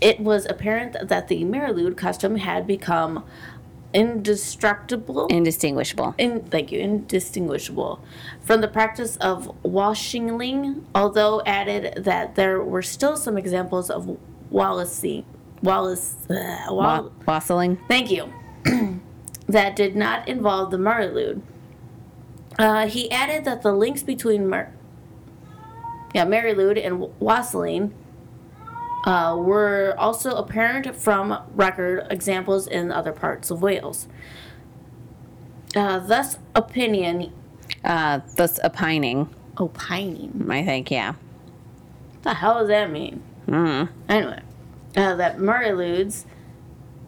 it 0.02 0.19
was 0.19 0.45
apparent 0.47 0.97
that 1.08 1.28
the 1.28 1.43
Mari 1.43 1.71
Lwyd 1.71 1.95
custom 1.97 2.38
had 2.38 2.67
become 2.67 3.23
indestructible. 3.97 5.25
Indistinguishable. 5.27 6.13
in, 6.19 6.41
thank 6.43 6.71
you, 6.71 6.79
indistinguishable 6.79 7.99
from 8.41 8.62
the 8.62 8.67
practice 8.67 9.17
of 9.17 9.51
washingling, 9.63 10.86
although 10.93 11.41
added 11.45 12.03
that 12.03 12.36
there 12.36 12.62
were 12.62 12.83
still 12.83 13.17
some 13.17 13.38
examples 13.38 13.89
of 13.89 14.17
Wallacey, 14.51 15.25
Wallace, 15.63 16.15
uh, 16.29 16.33
Wall, 16.69 16.75
Wa- 16.75 17.10
wassailing. 17.25 17.79
Thank 17.88 18.12
you. 18.12 18.31
that 19.49 19.75
did 19.75 19.95
not 19.95 20.27
involve 20.27 20.69
the 20.69 20.77
Mari 20.77 21.07
Lwyd. 21.07 21.41
Uh, 22.60 22.88
he 22.88 23.10
added 23.12 23.45
that 23.45 23.63
the 23.63 23.71
links 23.73 24.03
between 24.03 24.47
Mar- 24.47 24.71
yeah, 26.13 26.23
Mari 26.23 26.53
Lwyd 26.53 26.86
and 26.86 27.07
Wassailing 27.19 27.93
uh, 29.05 29.36
were 29.39 29.95
also 29.97 30.36
apparent 30.36 30.95
from 30.95 31.38
record 31.55 32.05
examples 32.10 32.67
in 32.67 32.91
other 32.91 33.12
parts 33.12 33.49
of 33.51 33.62
Wales. 33.62 34.07
Uh, 35.75 35.99
thus, 35.99 36.38
opinion 36.55 37.31
Uh, 37.83 38.21
thus 38.36 38.60
opining. 38.63 39.29
opining. 39.57 40.47
I 40.49 40.63
think. 40.63 40.89
Yeah. 40.91 41.13
What 41.13 42.23
the 42.23 42.33
hell 42.36 42.60
does 42.60 42.67
that 42.69 42.91
mean? 42.91 43.21
Mm. 43.47 43.89
Anyway, 44.10 44.41
uh, 44.95 45.15
that 45.15 45.39
Mari 45.39 45.71
Lwyds 45.71 46.25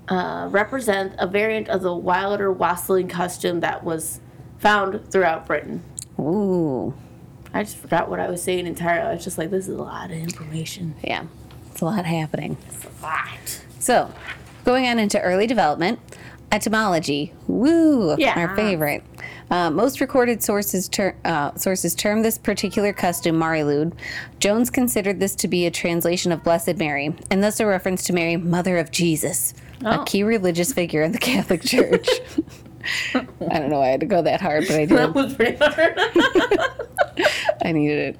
uh, 0.07 0.47
represent 0.51 1.13
a 1.17 1.27
variant 1.27 1.67
of 1.69 1.81
the 1.81 1.95
wilder 1.95 2.51
wassailing 2.51 3.07
costume 3.07 3.59
that 3.61 3.83
was 3.83 4.21
found 4.57 5.09
throughout 5.11 5.45
Britain. 5.45 5.83
Ooh. 6.19 6.93
I 7.53 7.63
just 7.63 7.77
forgot 7.77 8.09
what 8.09 8.19
I 8.19 8.29
was 8.29 8.41
saying 8.43 8.67
entirely. 8.67 9.09
I 9.09 9.13
was 9.15 9.23
just 9.23 9.37
like, 9.37 9.49
this 9.49 9.67
is 9.67 9.75
a 9.75 9.81
lot 9.83 10.11
of 10.11 10.17
information. 10.17 10.95
Yeah. 11.03 11.23
It's 11.79 11.81
a 11.83 11.85
lot 11.85 12.03
happening. 12.05 12.57
It's 12.67 12.83
a 12.83 13.01
lot. 13.01 13.61
So, 13.79 14.13
going 14.65 14.85
on 14.85 14.99
into 14.99 15.17
early 15.21 15.47
development, 15.47 15.97
etymology. 16.51 17.31
Woo! 17.47 18.17
Yeah. 18.17 18.37
Our 18.37 18.53
favorite. 18.53 19.01
Uh, 19.49 19.69
most 19.71 20.01
recorded 20.01 20.43
sources 20.43 20.89
ter- 20.89 21.15
uh, 21.23 21.55
sources 21.55 21.95
term 21.95 22.21
this 22.21 22.37
particular 22.37 22.91
custom 22.91 23.37
Mari 23.37 23.61
Lwyd. 23.61 23.93
Jones 24.41 24.69
considered 24.69 25.21
this 25.21 25.35
to 25.35 25.47
be 25.47 25.65
a 25.65 25.71
translation 25.71 26.33
of 26.33 26.43
Blessed 26.43 26.75
Mary, 26.75 27.15
and 27.31 27.41
thus 27.41 27.61
a 27.61 27.65
reference 27.65 28.03
to 28.07 28.13
Mary, 28.13 28.35
Mother 28.35 28.77
of 28.77 28.91
Jesus, 28.91 29.53
Oh. 29.85 30.01
a 30.01 30.05
key 30.05 30.23
religious 30.23 30.73
figure 30.73 31.01
in 31.03 31.13
the 31.13 31.17
Catholic 31.17 31.61
Church. 31.63 32.09
I 33.15 33.23
don't 33.57 33.69
know 33.69 33.79
why 33.79 33.87
I 33.87 33.91
had 33.91 34.01
to 34.01 34.05
go 34.05 34.21
that 34.21 34.41
hard, 34.41 34.65
but 34.67 34.75
I 34.75 34.85
did. 34.85 34.97
That 34.97 35.15
was 35.15 35.33
pretty 35.33 35.55
hard. 35.55 35.97
I 37.63 37.71
needed 37.71 37.99
it. 38.15 38.19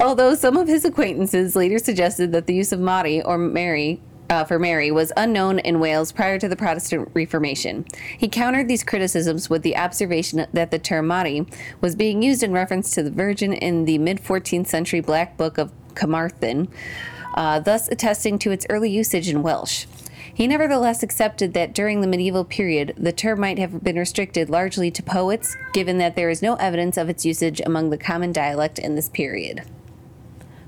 Although 0.00 0.34
some 0.34 0.56
of 0.56 0.66
his 0.66 0.86
acquaintances 0.86 1.54
later 1.54 1.78
suggested 1.78 2.32
that 2.32 2.46
the 2.46 2.54
use 2.54 2.72
of 2.72 2.80
Mari 2.80 3.20
or 3.20 3.36
Mary 3.36 4.00
uh, 4.30 4.44
for 4.44 4.58
Mary 4.58 4.90
was 4.90 5.12
unknown 5.14 5.58
in 5.58 5.78
Wales 5.78 6.10
prior 6.10 6.38
to 6.38 6.48
the 6.48 6.56
Protestant 6.56 7.10
Reformation. 7.12 7.84
He 8.16 8.26
countered 8.26 8.66
these 8.66 8.82
criticisms 8.82 9.50
with 9.50 9.62
the 9.62 9.76
observation 9.76 10.46
that 10.54 10.70
the 10.70 10.78
term 10.78 11.08
Mari 11.08 11.46
was 11.82 11.96
being 11.96 12.22
used 12.22 12.42
in 12.42 12.52
reference 12.52 12.94
to 12.94 13.02
the 13.02 13.10
Virgin 13.10 13.52
in 13.52 13.84
the 13.84 13.98
mid 13.98 14.22
14th 14.22 14.68
century 14.68 15.00
Black 15.00 15.36
Book 15.36 15.58
of 15.58 15.70
Carmarthen, 15.94 16.68
uh, 17.34 17.60
thus 17.60 17.88
attesting 17.88 18.38
to 18.38 18.52
its 18.52 18.66
early 18.70 18.88
usage 18.88 19.28
in 19.28 19.42
Welsh. 19.42 19.84
He 20.32 20.46
nevertheless 20.46 21.02
accepted 21.02 21.52
that 21.52 21.74
during 21.74 22.00
the 22.00 22.06
medieval 22.06 22.46
period, 22.46 22.94
the 22.96 23.12
term 23.12 23.40
might 23.40 23.58
have 23.58 23.84
been 23.84 23.96
restricted 23.96 24.48
largely 24.48 24.90
to 24.92 25.02
poets, 25.02 25.56
given 25.74 25.98
that 25.98 26.16
there 26.16 26.30
is 26.30 26.40
no 26.40 26.54
evidence 26.54 26.96
of 26.96 27.10
its 27.10 27.26
usage 27.26 27.60
among 27.66 27.90
the 27.90 27.98
common 27.98 28.32
dialect 28.32 28.78
in 28.78 28.94
this 28.94 29.10
period. 29.10 29.62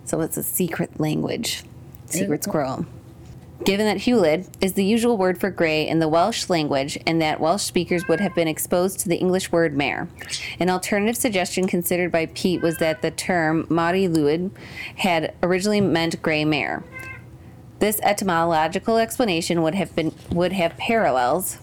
So 0.05 0.21
it's 0.21 0.37
a 0.37 0.43
secret 0.43 1.01
language, 1.01 1.63
secret 2.07 2.45
squirrel. 2.45 2.87
Given 3.65 3.87
that 3.87 3.99
Hewlett 3.99 4.49
is 4.61 4.73
the 4.73 4.85
usual 4.85 5.17
word 5.17 5.39
for 5.39 5.49
grey 5.49 5.87
in 5.87 6.01
the 6.01 6.09
Welsh 6.09 6.51
language, 6.51 6.99
and 7.07 7.23
that 7.23 7.39
Welsh 7.39 7.63
speakers 7.63 8.09
would 8.09 8.21
have 8.21 8.35
been 8.35 8.49
exposed 8.49 8.99
to 9.01 9.09
the 9.09 9.17
English 9.17 9.53
word 9.53 9.77
mare, 9.77 10.09
an 10.59 10.69
alternative 10.69 11.17
suggestion 11.17 11.69
considered 11.69 12.11
by 12.11 12.27
Peate 12.27 12.61
was 12.61 12.79
that 12.79 13.03
the 13.03 13.13
term 13.13 13.67
Mari 13.69 14.09
Lwyd 14.09 14.51
had 14.97 15.35
originally 15.43 15.81
meant 15.81 16.21
grey 16.23 16.45
mare. 16.45 16.83
This 17.79 18.01
etymological 18.03 18.97
explanation 18.97 19.63
would 19.63 19.75
have 19.75 19.95
been 19.95 20.13
would 20.31 20.53
have 20.53 20.77
parallels 20.77 21.59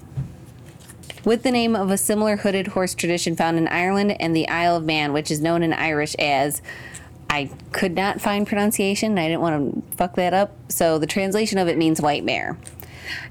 with 1.25 1.43
the 1.43 1.51
name 1.51 1.75
of 1.75 1.91
a 1.91 1.97
similar 1.97 2.37
hooded 2.37 2.67
horse 2.67 2.95
tradition 2.95 3.35
found 3.35 3.57
in 3.57 3.67
Ireland 3.67 4.15
and 4.21 4.35
the 4.35 4.47
Isle 4.47 4.77
of 4.77 4.85
Man, 4.85 5.11
which 5.11 5.29
is 5.29 5.41
known 5.41 5.63
in 5.63 5.73
Irish 5.73 6.15
as 6.15 6.61
I 7.29 7.51
could 7.71 7.95
not 7.95 8.19
find 8.19 8.47
pronunciation. 8.47 9.11
and 9.11 9.19
I 9.19 9.27
didn't 9.27 9.41
want 9.41 9.89
to 9.91 9.97
fuck 9.97 10.15
that 10.15 10.33
up. 10.33 10.55
So 10.69 10.97
the 10.97 11.07
translation 11.07 11.57
of 11.57 11.67
it 11.67 11.77
means 11.77 12.01
white 12.01 12.23
mare. 12.23 12.57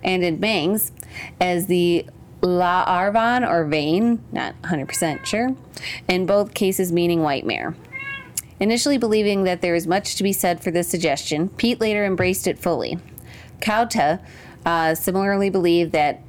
And 0.02 0.22
in 0.24 0.36
Bangs, 0.36 0.92
as 1.40 1.66
the 1.66 2.06
La 2.40 2.84
Arvan 2.86 3.48
or 3.48 3.64
Vane, 3.64 4.22
not 4.30 4.60
100% 4.62 5.24
sure, 5.24 5.56
in 6.08 6.26
both 6.26 6.54
cases 6.54 6.92
meaning 6.92 7.22
white 7.22 7.44
mare. 7.44 7.74
Initially 8.60 8.98
believing 8.98 9.44
that 9.44 9.60
there 9.60 9.74
is 9.74 9.86
much 9.86 10.16
to 10.16 10.22
be 10.22 10.32
said 10.32 10.62
for 10.62 10.70
this 10.70 10.88
suggestion, 10.88 11.48
Peate 11.50 11.80
later 11.80 12.04
embraced 12.04 12.46
it 12.46 12.58
fully. 12.58 12.98
Cawte 13.60 14.20
uh, 14.64 14.94
similarly 14.94 15.50
believed 15.50 15.92
that 15.92 16.20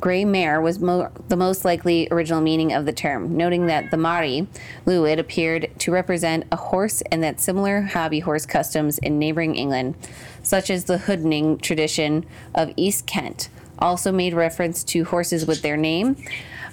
gray 0.00 0.24
mare 0.24 0.60
was 0.60 0.78
mo- 0.78 1.10
the 1.28 1.36
most 1.36 1.64
likely 1.64 2.08
original 2.10 2.40
meaning 2.40 2.72
of 2.72 2.86
the 2.86 2.92
term, 2.92 3.36
noting 3.36 3.66
that 3.66 3.90
the 3.90 3.96
Mari 3.96 4.46
Lwyd 4.86 5.18
appeared 5.18 5.70
to 5.78 5.90
represent 5.90 6.44
a 6.52 6.56
horse 6.56 7.02
and 7.10 7.22
that 7.22 7.40
similar 7.40 7.82
hobby 7.82 8.20
horse 8.20 8.46
customs 8.46 8.98
in 8.98 9.18
neighboring 9.18 9.56
England, 9.56 9.96
such 10.42 10.70
as 10.70 10.84
the 10.84 10.98
hoodening 10.98 11.58
tradition 11.58 12.24
of 12.54 12.72
East 12.76 13.06
Kent, 13.06 13.48
also 13.78 14.12
made 14.12 14.34
reference 14.34 14.84
to 14.84 15.04
horses 15.04 15.46
with 15.46 15.62
their 15.62 15.76
name. 15.76 16.16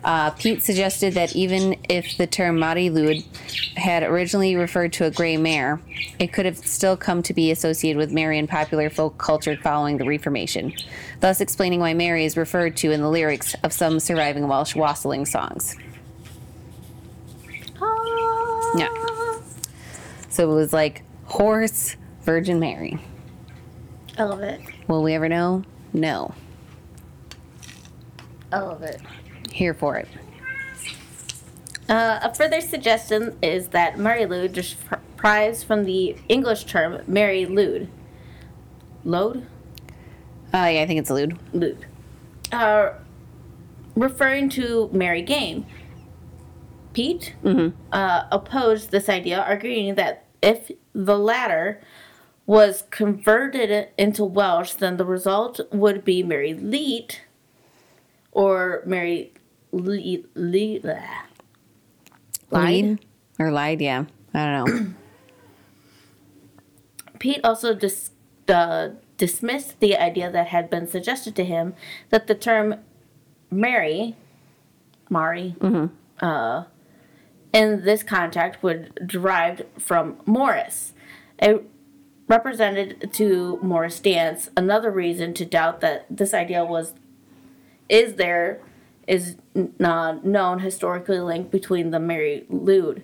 Uh, 0.05 0.29
Peate 0.29 0.61
suggested 0.61 1.15
that 1.15 1.35
even 1.35 1.75
if 1.89 2.15
the 2.17 2.27
term 2.27 2.59
Mari 2.59 2.89
Lwyd 2.89 3.25
had 3.75 4.03
originally 4.03 4.55
referred 4.55 4.93
to 4.93 5.05
a 5.05 5.09
gray 5.09 5.35
mare, 5.35 5.81
it 6.19 6.31
could 6.31 6.45
have 6.45 6.57
still 6.59 6.95
come 6.95 7.23
to 7.23 7.33
be 7.33 7.49
associated 7.49 7.97
with 7.97 8.11
Mary 8.11 8.37
in 8.37 8.45
popular 8.45 8.91
folk 8.91 9.17
culture 9.17 9.57
following 9.57 9.97
the 9.97 10.05
Reformation, 10.05 10.73
thus 11.21 11.41
explaining 11.41 11.79
why 11.79 11.95
Mary 11.95 12.23
is 12.23 12.37
referred 12.37 12.77
to 12.77 12.91
in 12.91 13.01
the 13.01 13.09
lyrics 13.09 13.55
of 13.63 13.73
some 13.73 13.99
surviving 13.99 14.47
Welsh 14.47 14.75
wassailing 14.75 15.25
songs. 15.25 15.75
Yeah. 18.75 18.89
So 20.29 20.51
it 20.51 20.53
was 20.53 20.71
like 20.71 21.01
horse, 21.23 21.95
Virgin 22.21 22.59
Mary. 22.59 22.99
I 24.19 24.23
love 24.25 24.41
it. 24.41 24.61
Will 24.87 25.01
we 25.01 25.13
ever 25.15 25.27
know? 25.27 25.63
No. 25.93 26.31
I 28.51 28.59
love 28.59 28.83
it. 28.83 29.01
Here 29.55 29.73
for 29.73 29.95
it. 29.95 30.09
Uh, 31.87 32.19
a 32.21 32.35
further 32.35 32.59
suggestion 32.59 33.37
is 33.41 33.69
that 33.69 33.97
Mary 33.97 34.25
Lude 34.25 34.51
derives 34.51 35.63
from 35.63 35.85
the 35.85 36.17
English 36.27 36.65
term 36.65 37.01
Mary 37.07 37.45
Lude. 37.45 37.87
Load? 39.05 39.47
Uh, 40.53 40.67
yeah, 40.67 40.81
I 40.81 40.85
think 40.85 40.99
it's 40.99 41.09
lewd. 41.09 41.39
Lude. 41.53 41.85
Uh, 42.51 42.95
referring 43.95 44.49
to 44.49 44.89
Mary 44.91 45.21
Game. 45.21 45.65
Peate 46.93 47.33
uh, 47.93 48.23
opposed 48.33 48.91
this 48.91 49.07
idea, 49.07 49.39
arguing 49.39 49.95
that 49.95 50.25
if 50.41 50.69
the 50.91 51.17
latter 51.17 51.81
was 52.45 52.83
converted 52.89 53.87
into 53.97 54.25
Welsh, 54.25 54.73
then 54.73 54.97
the 54.97 55.05
result 55.05 55.61
would 55.71 56.03
be 56.03 56.23
Mary 56.23 56.53
Leet 56.53 57.21
or 58.33 58.83
Mary 58.85 59.31
Le- 59.75 60.79
blah. 60.79 60.95
Lied? 62.49 63.05
Or 63.39 63.51
lied, 63.51 63.81
yeah. 63.81 64.05
I 64.33 64.45
don't 64.45 64.65
know. 64.65 64.93
Peate 67.19 67.41
also 67.43 67.73
dis- 67.73 68.11
uh, 68.47 68.89
dismissed 69.17 69.79
the 69.79 69.95
idea 69.97 70.31
that 70.31 70.47
had 70.47 70.69
been 70.69 70.87
suggested 70.87 71.35
to 71.35 71.43
him 71.45 71.73
that 72.09 72.27
the 72.27 72.35
term 72.35 72.75
Mary, 73.51 74.15
Mari, 75.09 75.55
uh, 76.21 76.63
in 77.53 77.83
this 77.83 78.03
context 78.03 78.61
would 78.63 78.93
derived 79.05 79.63
from 79.79 80.17
Morris. 80.25 80.93
It 81.39 81.63
represented 82.27 83.11
to 83.13 83.59
Morris 83.61 83.99
dance. 83.99 84.49
Another 84.57 84.91
reason 84.91 85.33
to 85.35 85.45
doubt 85.45 85.81
that 85.81 86.05
this 86.09 86.33
idea 86.33 86.65
was 86.65 86.93
is 87.87 88.15
there 88.15 88.59
is 89.07 89.35
uh, 89.83 90.17
known 90.23 90.59
historically 90.59 91.19
linked 91.19 91.51
between 91.51 91.91
the 91.91 91.99
Mary 91.99 92.45
Lude 92.49 93.03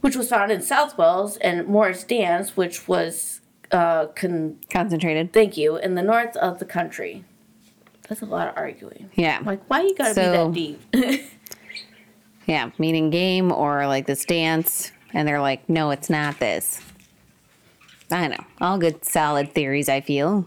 which 0.00 0.14
was 0.14 0.28
found 0.28 0.52
in 0.52 0.60
South 0.60 0.96
Wales, 0.98 1.36
and 1.38 1.66
Morris 1.66 2.04
Dance, 2.04 2.56
which 2.56 2.86
was, 2.86 3.40
uh, 3.72 4.06
con- 4.08 4.56
Concentrated. 4.70 5.32
thank 5.32 5.56
you, 5.56 5.76
in 5.76 5.94
the 5.94 6.02
north 6.02 6.36
of 6.36 6.58
the 6.60 6.64
country. 6.64 7.24
That's 8.08 8.20
a 8.20 8.26
lot 8.26 8.46
of 8.46 8.56
arguing. 8.56 9.10
Yeah. 9.14 9.40
Like, 9.44 9.62
why 9.68 9.80
you 9.82 9.94
gotta 9.96 10.14
So- 10.14 10.48
be 10.50 10.78
that 10.92 11.00
deep? 11.02 11.24
Yeah, 12.46 12.70
meaning 12.78 13.10
game 13.10 13.50
or 13.50 13.86
like 13.88 14.06
this 14.06 14.24
dance. 14.24 14.92
And 15.12 15.26
they're 15.26 15.40
like, 15.40 15.68
no, 15.68 15.90
it's 15.90 16.08
not 16.10 16.38
this. 16.38 16.80
I 18.10 18.28
know. 18.28 18.44
All 18.60 18.78
good, 18.78 19.04
solid 19.04 19.52
theories, 19.54 19.88
I 19.88 20.00
feel. 20.02 20.42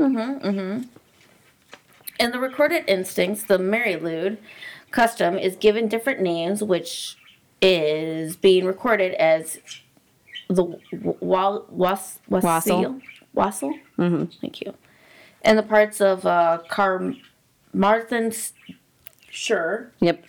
In 2.19 2.31
the 2.31 2.39
recorded 2.39 2.83
instincts, 2.87 3.43
the 3.43 3.57
Mary 3.57 3.95
Lude 3.95 4.37
custom 4.91 5.37
is 5.37 5.55
given 5.55 5.87
different 5.87 6.19
names, 6.21 6.61
which 6.63 7.17
is 7.61 8.35
being 8.35 8.65
recorded 8.65 9.13
as 9.15 9.59
the 10.49 10.63
wa- 11.21 11.61
was 11.69 12.19
wassail 12.27 12.99
wassail. 13.33 13.73
Mm-hmm. 13.97 14.25
Thank 14.41 14.61
you. 14.61 14.73
And 15.43 15.57
the 15.57 15.63
parts 15.63 16.01
of 16.01 16.25
uh, 16.25 16.59
Carmarthen, 16.69 18.33
sure, 19.29 19.91
Yep. 20.01 20.25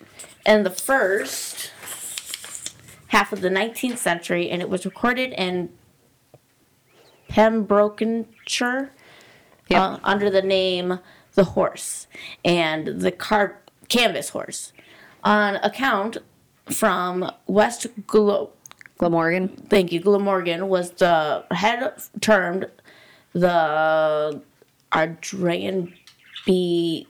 and 0.47 0.65
the 0.65 0.71
first 0.71 1.73
half 3.09 3.33
of 3.33 3.41
the 3.41 3.49
19th 3.51 3.97
century, 3.99 4.49
and 4.51 4.63
it 4.63 4.69
was 4.69 4.85
recorded 4.85 5.33
in 5.33 5.71
Pembrokeshire 7.29 8.93
Yep. 9.69 9.81
uh, 9.81 9.99
under 10.05 10.31
the 10.31 10.43
name 10.43 10.99
The 11.35 11.45
Horse 11.45 12.07
and 12.45 12.87
the 13.01 13.13
car 13.13 13.61
canvas 13.89 14.31
horse 14.31 14.73
on 15.25 15.57
account 15.57 16.19
from 16.71 17.31
West 17.47 17.87
Glo- 18.07 18.51
Glamorgan. 18.99 19.49
thank 19.69 19.93
you 19.93 20.01
Glamorgan 20.01 20.69
was 20.69 20.91
the 20.93 21.45
head 21.51 21.93
termed 22.21 22.67
the 23.33 24.41
Ardrian 24.93 25.93
B. 26.47 27.07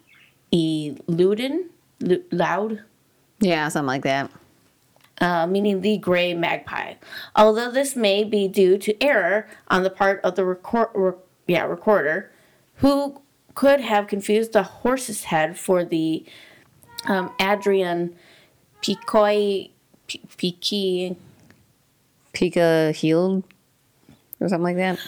E. 0.53 0.97
Luden 1.09 1.67
Lu- 2.01 2.25
Loud 2.33 2.83
Yeah, 3.41 3.69
something 3.69 3.87
like 3.87 4.03
that. 4.03 4.31
uh, 5.21 5.47
meaning 5.47 5.81
the 5.83 5.97
gray 5.99 6.35
magpie. 6.35 6.95
Although 7.37 7.71
this 7.71 7.95
may 7.95 8.25
be 8.25 8.49
due 8.49 8.77
to 8.79 9.01
error 9.03 9.47
on 9.69 9.83
the 9.83 9.91
part 9.91 10.21
of 10.25 10.35
the 10.35 10.45
record, 10.45 10.89
re- 10.95 11.13
yeah, 11.47 11.65
recorder, 11.65 12.31
who 12.77 13.21
could 13.55 13.81
have 13.81 14.07
confused 14.07 14.53
the 14.53 14.63
horse's 14.63 15.25
head 15.25 15.59
for 15.59 15.85
the 15.85 16.25
um, 17.07 17.33
Adrian 17.41 18.17
Picoi 18.83 19.71
P- 20.07 20.23
Piqui. 20.37 21.17
Pika 22.33 22.95
healed 22.95 23.45
or 24.39 24.49
something 24.49 24.63
like 24.63 24.77
that. 24.77 24.99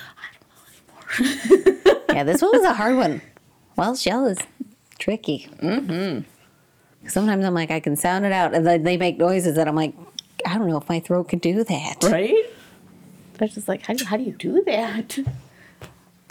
yeah, 2.08 2.24
this 2.24 2.42
one 2.42 2.52
was 2.52 2.64
a 2.64 2.74
hard 2.74 2.96
one. 2.96 3.22
Welsh 3.76 4.00
shell 4.00 4.26
is 4.26 4.38
tricky. 4.98 5.48
Mm-hmm. 5.58 6.20
Sometimes 7.08 7.44
I'm 7.44 7.54
like, 7.54 7.70
I 7.70 7.80
can 7.80 7.96
sound 7.96 8.24
it 8.24 8.32
out, 8.32 8.54
and 8.54 8.66
then 8.66 8.84
they 8.84 8.96
make 8.96 9.18
noises 9.18 9.56
that 9.56 9.66
I'm 9.66 9.74
like, 9.74 9.94
I 10.46 10.56
don't 10.58 10.68
know 10.68 10.78
if 10.78 10.88
my 10.88 11.00
throat 11.00 11.28
could 11.28 11.40
do 11.40 11.64
that. 11.64 11.96
Right? 12.02 12.46
That's 13.34 13.54
just 13.54 13.68
like, 13.68 13.86
how 13.86 13.94
do, 13.94 14.04
how 14.04 14.16
do 14.16 14.22
you 14.22 14.32
do 14.32 14.62
that? 14.66 15.18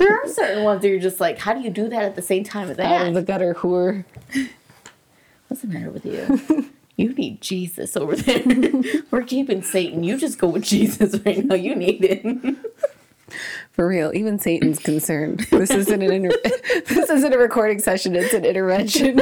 There 0.01 0.19
are 0.19 0.27
certain 0.27 0.63
ones 0.63 0.81
that 0.81 0.89
you're 0.89 0.99
just 0.99 1.19
like, 1.19 1.37
how 1.37 1.53
do 1.53 1.61
you 1.61 1.69
do 1.69 1.87
that 1.89 2.01
at 2.01 2.15
the 2.15 2.23
same 2.23 2.43
time 2.43 2.71
as 2.71 2.77
that? 2.77 3.01
Out 3.01 3.07
of 3.09 3.13
the 3.13 3.21
gutter 3.21 3.53
whore. 3.53 4.03
What's 5.47 5.61
the 5.61 5.67
matter 5.67 5.91
with 5.91 6.07
you? 6.07 6.71
you 6.95 7.13
need 7.13 7.39
Jesus 7.39 7.95
over 7.95 8.15
there. 8.15 8.41
We're 9.11 9.21
keeping 9.21 9.61
Satan. 9.61 10.03
You 10.03 10.17
just 10.17 10.39
go 10.39 10.47
with 10.47 10.63
Jesus 10.63 11.19
right 11.23 11.45
now. 11.45 11.53
You 11.53 11.75
need 11.75 12.03
it. 12.03 12.55
For 13.73 13.87
real, 13.87 14.11
even 14.15 14.39
Satan's 14.39 14.79
concerned. 14.79 15.45
This 15.51 15.69
isn't 15.69 16.01
an 16.01 16.11
inter- 16.11 16.35
this 16.87 17.09
isn't 17.11 17.31
a 17.33 17.37
recording 17.37 17.77
session. 17.77 18.15
It's 18.15 18.33
an 18.33 18.43
intervention. 18.43 19.21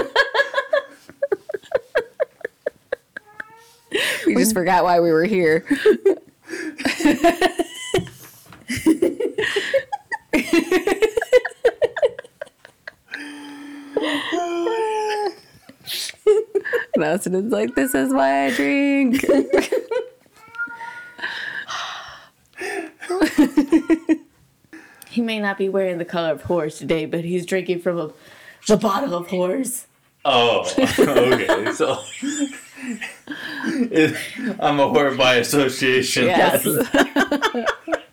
we 4.25 4.35
just 4.35 4.53
forgot 4.53 4.85
why 4.85 5.01
we 5.01 5.11
were 5.11 5.25
here. 5.25 5.65
Nelson 16.97 17.49
like, 17.49 17.75
"This 17.75 17.95
is 17.95 18.13
why 18.13 18.45
I 18.45 18.51
drink." 18.51 19.25
He 25.09 25.21
may 25.21 25.39
not 25.39 25.57
be 25.57 25.69
wearing 25.69 25.97
the 25.97 26.05
color 26.05 26.31
of 26.31 26.43
horse 26.43 26.77
today, 26.77 27.05
but 27.05 27.25
he's 27.25 27.45
drinking 27.45 27.79
from 27.81 27.97
a, 27.97 28.11
the 28.67 28.77
bottle 28.77 29.15
of 29.15 29.27
horse. 29.27 29.87
Oh, 30.23 30.71
okay. 30.79 31.71
So 31.73 31.93
I'm 34.59 34.79
a 34.79 34.87
whore 34.87 35.17
by 35.17 35.35
association. 35.35 36.25
Yes. 36.25 36.63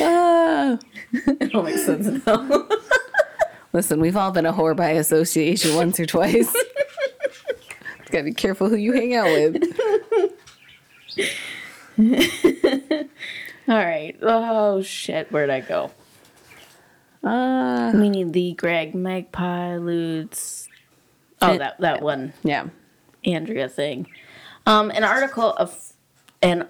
Ah. 0.00 0.78
It 1.12 1.54
all 1.54 1.62
makes 1.62 1.84
sense 1.84 2.24
now. 2.26 2.68
Listen, 3.72 4.00
we've 4.00 4.16
all 4.16 4.30
been 4.32 4.46
a 4.46 4.52
whore 4.52 4.76
by 4.76 4.90
association 4.90 5.74
once 5.76 5.98
or 6.00 6.06
twice. 6.06 6.52
Gotta 8.10 8.24
be 8.24 8.32
careful 8.34 8.68
who 8.68 8.76
you 8.76 8.92
hang 8.92 9.14
out 9.14 9.26
with. 9.26 9.62
All 13.68 13.76
right. 13.76 14.16
Oh 14.22 14.82
shit, 14.82 15.30
where'd 15.30 15.50
I 15.50 15.60
go? 15.60 15.90
Uh, 17.22 17.92
We 17.94 18.08
need 18.08 18.32
the 18.32 18.54
Greg 18.54 18.94
Magpie 18.94 19.76
Ludes. 19.76 20.66
Oh, 21.42 21.56
that 21.56 21.80
that 21.80 22.02
one 22.02 22.32
yeah. 22.42 22.66
Andrea 23.24 23.68
thing. 23.68 24.08
Um, 24.66 24.90
an 24.90 25.04
article 25.04 25.52
of 25.52 25.76
an 26.42 26.66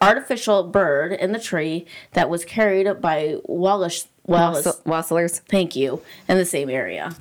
artificial 0.00 0.64
bird 0.64 1.12
in 1.12 1.32
the 1.32 1.38
tree 1.38 1.86
that 2.12 2.30
was 2.30 2.44
carried 2.44 3.00
by 3.00 3.38
Wallace. 3.44 4.06
Wallace, 4.26 4.66
Wasslers. 4.86 5.40
thank 5.40 5.74
you, 5.74 6.00
in 6.28 6.38
the 6.38 6.44
same 6.44 6.70
area. 6.70 7.14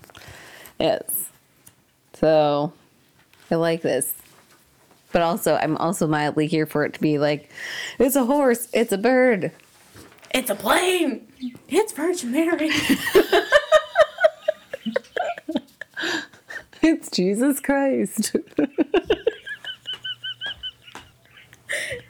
Yes. 0.79 1.29
So 2.13 2.73
I 3.49 3.55
like 3.55 3.81
this. 3.81 4.13
But 5.11 5.23
also, 5.23 5.55
I'm 5.55 5.75
also 5.77 6.05
mildly 6.07 6.45
here 6.45 6.67
for 6.67 6.85
it 6.85 6.93
to 6.93 6.99
be 6.99 7.17
like, 7.17 7.49
it's 7.97 8.15
a 8.15 8.25
horse, 8.25 8.67
it's 8.73 8.91
a 8.91 8.97
bird. 8.97 9.51
It's 10.31 10.51
a 10.51 10.55
plane. 10.55 11.27
It's 11.67 11.93
Virgin 11.93 12.31
Mary. 12.31 12.69
It's 16.81 17.11
Jesus 17.11 17.59
Christ. 17.59 18.35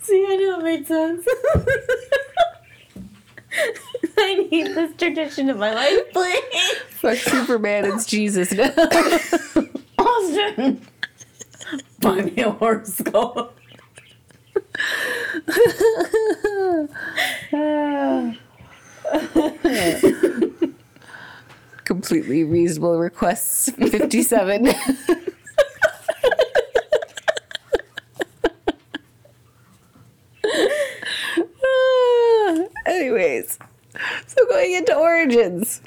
See, 0.09 0.25
I 0.27 0.35
know 0.37 0.59
it 0.59 0.63
made 0.63 0.87
sense. 0.87 1.27
I 4.17 4.47
need 4.49 4.67
this 4.73 4.95
tradition 4.97 5.51
in 5.51 5.59
my 5.59 5.71
life, 5.71 5.99
please. 6.13 6.41
Fuck 6.89 7.17
Superman, 7.17 7.85
it's 7.85 8.07
Jesus 8.07 8.51
now. 8.51 8.73
Austin, 9.99 10.81
buy 11.99 12.21
me 12.21 12.41
a 12.41 12.49
horoscope. 12.49 13.55
Completely 21.85 22.43
reasonable 22.45 22.97
requests. 22.97 23.69
57. 23.69 24.73
Anyways, 33.09 33.57
so 34.27 34.45
going 34.49 34.73
into 34.73 34.95
origins. 34.95 35.81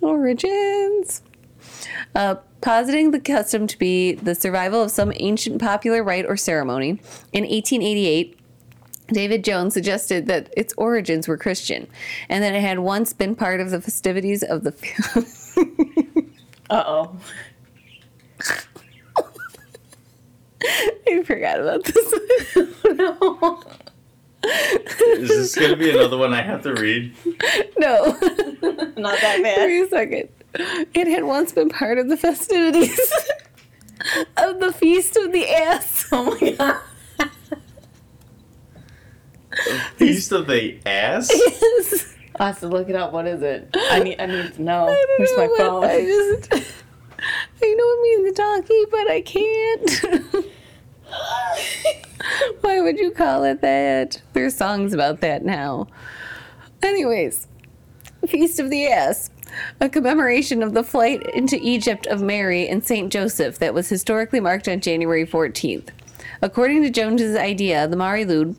Origins. 0.00 1.20
Uh, 2.14 2.36
positing 2.62 3.10
the 3.10 3.20
custom 3.20 3.66
to 3.66 3.78
be 3.78 4.14
the 4.14 4.34
survival 4.34 4.82
of 4.82 4.90
some 4.90 5.12
ancient 5.16 5.60
popular 5.60 6.02
rite 6.02 6.24
or 6.24 6.38
ceremony, 6.38 6.98
in 7.32 7.44
1888, 7.44 8.38
David 9.08 9.44
Jones 9.44 9.74
suggested 9.74 10.26
that 10.28 10.48
its 10.56 10.72
origins 10.78 11.28
were 11.28 11.36
Christian 11.36 11.88
and 12.30 12.42
that 12.42 12.54
it 12.54 12.62
had 12.62 12.78
once 12.78 13.12
been 13.12 13.36
part 13.36 13.60
of 13.60 13.70
the 13.70 13.82
festivities 13.82 14.42
of 14.42 14.64
the. 14.64 14.72
Uh 16.70 16.82
oh. 16.86 17.16
I 20.64 21.22
forgot 21.26 21.60
about 21.60 21.84
this. 21.84 22.14
No. 22.94 23.60
Is 24.44 25.28
this 25.28 25.54
gonna 25.54 25.76
be 25.76 25.90
another 25.90 26.16
one 26.18 26.32
I 26.34 26.42
have 26.42 26.62
to 26.64 26.74
read? 26.74 27.14
no. 27.78 28.04
Not 28.96 29.20
that 29.20 29.40
bad. 29.42 29.58
Wait 29.66 29.80
a 29.80 29.88
second. 29.88 30.28
It 30.94 31.06
had 31.08 31.24
once 31.24 31.52
been 31.52 31.68
part 31.68 31.98
of 31.98 32.08
the 32.08 32.16
festivities 32.16 32.98
of 34.36 34.60
the 34.60 34.72
Feast 34.72 35.16
of 35.16 35.32
the 35.32 35.48
Ass. 35.48 36.06
Oh 36.12 36.38
my 36.40 36.50
god. 36.52 36.80
Feast 39.96 40.32
of 40.32 40.46
the 40.48 40.80
ass. 40.84 41.30
Yes. 41.32 42.14
I 42.40 42.46
have 42.48 42.58
to 42.60 42.66
look 42.68 42.88
it 42.88 42.96
up. 42.96 43.12
What 43.12 43.26
is 43.28 43.40
it? 43.40 43.68
I 43.74 44.00
need. 44.00 44.20
I 44.20 44.26
need 44.26 44.52
to 44.54 44.62
know. 44.62 44.88
I 44.88 44.94
don't 44.94 45.18
Where's 45.18 45.30
know 45.30 45.36
my 45.38 45.46
what- 45.46 45.58
phone? 45.58 45.84
I 45.84 46.00
just. 46.02 46.52
I 46.52 47.72
know 47.72 47.86
it 47.88 48.02
means 48.02 48.36
donkey, 48.36 48.84
but 48.90 49.08
I 49.08 49.20
can't. 49.22 50.44
Why 52.60 52.80
would 52.80 52.98
you 52.98 53.10
call 53.10 53.44
it 53.44 53.60
that? 53.60 54.20
There's 54.32 54.54
songs 54.54 54.92
about 54.92 55.20
that 55.20 55.44
now. 55.44 55.88
Anyways, 56.82 57.46
Feast 58.26 58.60
of 58.60 58.70
the 58.70 58.86
Ass, 58.86 59.30
a 59.80 59.88
commemoration 59.88 60.62
of 60.62 60.74
the 60.74 60.82
flight 60.82 61.22
into 61.34 61.58
Egypt 61.60 62.06
of 62.06 62.22
Mary 62.22 62.68
and 62.68 62.84
Saint 62.84 63.12
Joseph 63.12 63.58
that 63.58 63.74
was 63.74 63.88
historically 63.88 64.40
marked 64.40 64.68
on 64.68 64.80
January 64.80 65.26
14th. 65.26 65.88
According 66.42 66.82
to 66.82 66.90
Jones's 66.90 67.36
idea, 67.36 67.88
the 67.88 67.96
Mari 67.96 68.24
Lwyd 68.24 68.56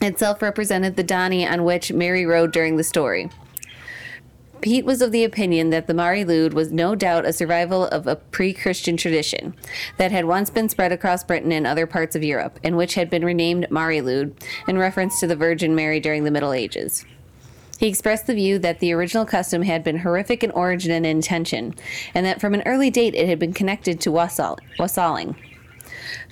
itself 0.00 0.42
represented 0.42 0.96
the 0.96 1.02
Donny 1.02 1.46
on 1.46 1.64
which 1.64 1.92
Mary 1.92 2.24
rode 2.24 2.52
during 2.52 2.76
the 2.76 2.84
story. 2.84 3.30
Peate 4.60 4.84
was 4.84 5.00
of 5.00 5.12
the 5.12 5.24
opinion 5.24 5.70
that 5.70 5.86
the 5.86 5.94
Mari 5.94 6.24
Lwyd 6.24 6.52
was 6.52 6.72
no 6.72 6.94
doubt 6.94 7.24
a 7.24 7.32
survival 7.32 7.86
of 7.86 8.06
a 8.06 8.16
pre 8.16 8.52
Christian 8.52 8.96
tradition 8.96 9.54
that 9.98 10.10
had 10.10 10.24
once 10.24 10.50
been 10.50 10.68
spread 10.68 10.90
across 10.90 11.22
Britain 11.22 11.52
and 11.52 11.66
other 11.66 11.86
parts 11.86 12.16
of 12.16 12.24
Europe, 12.24 12.58
and 12.64 12.76
which 12.76 12.94
had 12.94 13.08
been 13.08 13.24
renamed 13.24 13.70
Mari 13.70 14.00
Lwyd 14.00 14.32
in 14.66 14.78
reference 14.78 15.20
to 15.20 15.26
the 15.26 15.36
Virgin 15.36 15.74
Mary 15.74 16.00
during 16.00 16.24
the 16.24 16.30
Middle 16.30 16.52
Ages. 16.52 17.04
He 17.78 17.86
expressed 17.86 18.26
the 18.26 18.34
view 18.34 18.58
that 18.58 18.80
the 18.80 18.92
original 18.92 19.24
custom 19.24 19.62
had 19.62 19.84
been 19.84 19.98
horrific 19.98 20.42
in 20.42 20.50
origin 20.50 20.90
and 20.90 21.06
intention, 21.06 21.76
and 22.12 22.26
that 22.26 22.40
from 22.40 22.54
an 22.54 22.62
early 22.66 22.90
date 22.90 23.14
it 23.14 23.28
had 23.28 23.38
been 23.38 23.52
connected 23.52 24.00
to 24.00 24.10
wassal- 24.10 24.58
wassaling. 24.80 25.36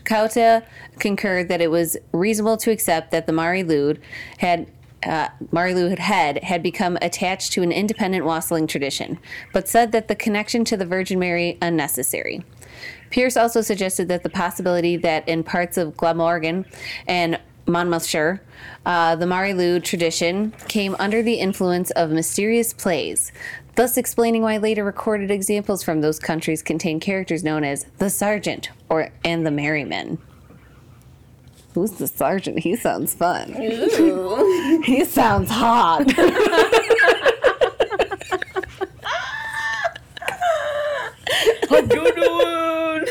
Cawte 0.05 0.65
concurred 0.99 1.49
that 1.49 1.61
it 1.61 1.71
was 1.71 1.97
reasonable 2.13 2.57
to 2.59 2.71
accept 2.71 3.11
that 3.11 3.27
the 3.27 3.33
Mari 3.33 3.63
Lwyd 3.63 3.99
had 4.39 4.67
uh, 5.07 5.29
Mari 5.53 5.73
Lwyd 5.73 5.99
had 5.99 6.43
had 6.43 6.63
become 6.63 6.99
attached 7.01 7.53
to 7.53 7.63
an 7.63 7.73
independent 7.73 8.25
wassailing 8.25 8.67
tradition, 8.67 9.19
but 9.53 9.69
said 9.69 9.93
that 9.93 10.09
the 10.09 10.15
connection 10.15 10.65
to 10.67 10.77
the 10.77 10.87
Virgin 10.87 11.19
Mary 11.19 11.57
unnecessary. 11.63 12.45
Pierce 13.11 13.37
also 13.37 13.61
suggested 13.61 14.09
that 14.09 14.23
the 14.23 14.31
possibility 14.31 14.97
that 14.97 15.29
in 15.29 15.45
parts 15.45 15.79
of 15.79 15.97
Glamorgan 15.97 16.67
and 17.07 17.39
Monmouthshire, 17.67 18.43
uh, 18.85 19.17
the 19.17 19.27
Mari 19.27 19.53
Lwyd 19.53 19.85
tradition 19.85 20.53
came 20.69 20.95
under 20.99 21.23
the 21.23 21.35
influence 21.35 21.91
of 21.93 22.11
mysterious 22.11 22.73
plays, 22.73 23.33
thus 23.75 23.97
explaining 23.97 24.43
why 24.43 24.57
later 24.57 24.85
recorded 24.85 25.31
examples 25.31 25.83
from 25.83 26.01
those 26.01 26.19
countries 26.19 26.63
contain 26.63 27.01
characters 27.01 27.43
known 27.43 27.65
as 27.65 27.85
the 27.99 28.11
Sergeant 28.11 28.71
or 28.89 29.11
and 29.25 29.45
the 29.45 29.51
Merrymen. 29.51 30.19
Who's 31.77 31.91
the 31.91 32.07
sergeant? 32.09 32.61
He 32.61 32.75
sounds 32.75 33.13
fun. 33.13 33.53
he 34.83 35.05
sounds 35.05 35.51
hot. 35.51 36.09
A 41.71 41.83
good. 41.83 43.11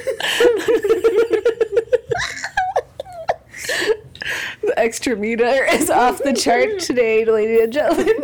The 4.63 4.73
extra 4.77 5.15
meter 5.15 5.63
is 5.65 5.91
off 5.91 6.23
the 6.23 6.33
chart 6.33 6.79
today, 6.79 7.23
ladies 7.23 7.61
and 7.61 7.71
gentlemen. 7.71 8.15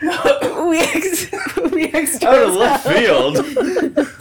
we 0.68 0.78
ex- 0.78 1.26
we 1.72 1.86
extra 1.92 2.28
Out 2.28 2.48
of 2.50 2.54
left 2.54 2.86
field. 2.86 4.16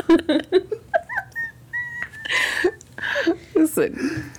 Listen, 3.55 4.31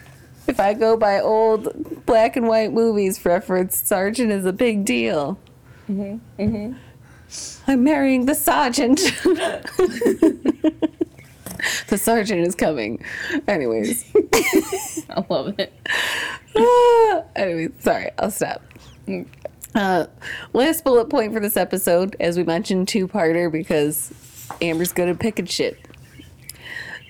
if 0.47 0.61
I 0.61 0.75
go 0.75 0.97
by 0.97 1.21
old 1.21 2.05
black 2.07 2.37
and 2.37 2.47
white 2.49 2.73
movies 2.73 3.25
reference, 3.25 3.77
Sergeant 3.77 4.31
is 4.31 4.45
a 4.45 4.53
big 4.53 4.85
deal. 4.85 5.39
Mhm. 5.89 6.21
Mhm. 6.39 6.77
I'm 7.67 7.85
marrying 7.85 8.27
the 8.27 8.35
sergeant. 8.35 8.99
the 11.89 11.97
sergeant 11.99 12.47
is 12.47 12.55
coming. 12.55 13.03
Anyways. 13.47 14.05
I 15.11 15.25
love 15.29 15.55
it. 15.59 15.73
Ah, 16.57 17.23
anyways, 17.37 17.71
sorry, 17.81 18.11
I'll 18.19 18.31
stop. 18.31 18.63
Uh, 19.75 20.07
last 20.53 20.83
bullet 20.85 21.09
point 21.09 21.33
for 21.33 21.39
this 21.41 21.57
episode, 21.57 22.17
as 22.19 22.37
we 22.37 22.43
mentioned, 22.45 22.89
two-parter 22.89 23.51
because 23.51 24.13
Amber's 24.61 24.93
good 24.93 25.09
at 25.09 25.19
picking 25.19 25.47
shit. 25.47 25.79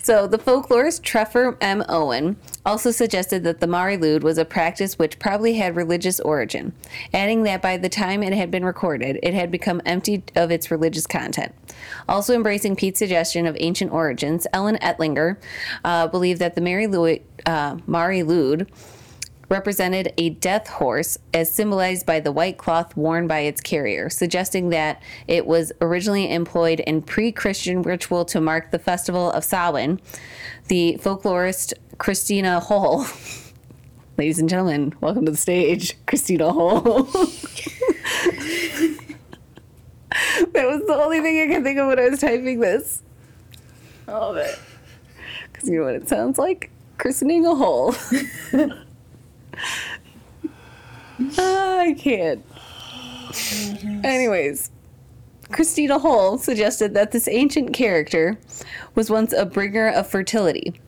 So 0.02 0.26
the 0.26 0.38
folklorist 0.38 1.02
Trefor 1.02 1.58
M. 1.60 1.84
Owen 1.88 2.36
also 2.64 2.90
suggested 2.90 3.44
that 3.44 3.60
the 3.60 3.66
Mari 3.66 3.98
Lwyd 3.98 4.22
was 4.22 4.38
a 4.38 4.46
practice 4.46 4.98
which 4.98 5.18
probably 5.18 5.54
had 5.54 5.76
religious 5.76 6.20
origin, 6.20 6.72
adding 7.12 7.42
that 7.42 7.60
by 7.60 7.76
the 7.76 7.90
time 7.90 8.22
it 8.22 8.32
had 8.32 8.50
been 8.50 8.64
recorded, 8.64 9.18
it 9.22 9.34
had 9.34 9.50
become 9.50 9.82
emptied 9.84 10.32
of 10.34 10.50
its 10.50 10.70
religious 10.70 11.06
content. 11.06 11.54
Also 12.08 12.34
embracing 12.34 12.76
Peate's 12.76 12.98
suggestion 12.98 13.46
of 13.46 13.56
ancient 13.60 13.92
origins, 13.92 14.46
Ellen 14.54 14.78
Ettlinger 14.78 15.36
uh, 15.84 16.08
believed 16.08 16.40
that 16.40 16.54
the 16.54 16.62
Mari 16.62 16.86
Lwyd, 16.86 17.20
uh, 17.44 17.76
represented 19.50 20.14
a 20.16 20.30
death 20.30 20.68
horse 20.68 21.18
as 21.34 21.52
symbolized 21.52 22.06
by 22.06 22.20
the 22.20 22.32
white 22.32 22.56
cloth 22.56 22.96
worn 22.96 23.26
by 23.26 23.40
its 23.40 23.60
carrier, 23.60 24.08
suggesting 24.08 24.70
that 24.70 25.02
it 25.26 25.44
was 25.44 25.72
originally 25.80 26.32
employed 26.32 26.80
in 26.80 27.02
pre 27.02 27.32
Christian 27.32 27.82
ritual 27.82 28.24
to 28.26 28.40
mark 28.40 28.70
the 28.70 28.78
festival 28.78 29.30
of 29.32 29.44
Samhain. 29.44 30.00
The 30.68 30.98
folklorist 31.02 31.74
Christina 31.98 32.60
Hole. 32.60 33.04
Ladies 34.16 34.38
and 34.38 34.48
gentlemen, 34.48 34.94
welcome 35.00 35.24
to 35.26 35.32
the 35.32 35.36
stage, 35.36 35.96
Christina 36.06 36.52
Hole. 36.52 37.02
that 37.02 37.36
was 40.54 40.86
the 40.86 40.94
only 40.94 41.20
thing 41.20 41.40
I 41.40 41.54
could 41.54 41.64
think 41.64 41.78
of 41.78 41.88
when 41.88 41.98
I 41.98 42.08
was 42.08 42.20
typing 42.20 42.60
this. 42.60 43.02
I 44.06 44.12
love 44.12 44.36
it. 44.36 44.58
Because 45.50 45.68
you 45.68 45.78
know 45.78 45.86
what 45.86 45.94
it 45.94 46.08
sounds 46.08 46.38
like? 46.38 46.70
Christening 46.98 47.46
a 47.46 47.54
hole. 47.54 47.94
I 51.38 51.94
can't. 51.98 52.44
Anyways, 54.04 54.70
Christina 55.52 55.98
Hole 55.98 56.38
suggested 56.38 56.94
that 56.94 57.10
this 57.10 57.28
ancient 57.28 57.72
character 57.72 58.38
was 58.94 59.10
once 59.10 59.32
a 59.32 59.44
bringer 59.44 59.88
of 59.88 60.06
fertility. 60.06 60.80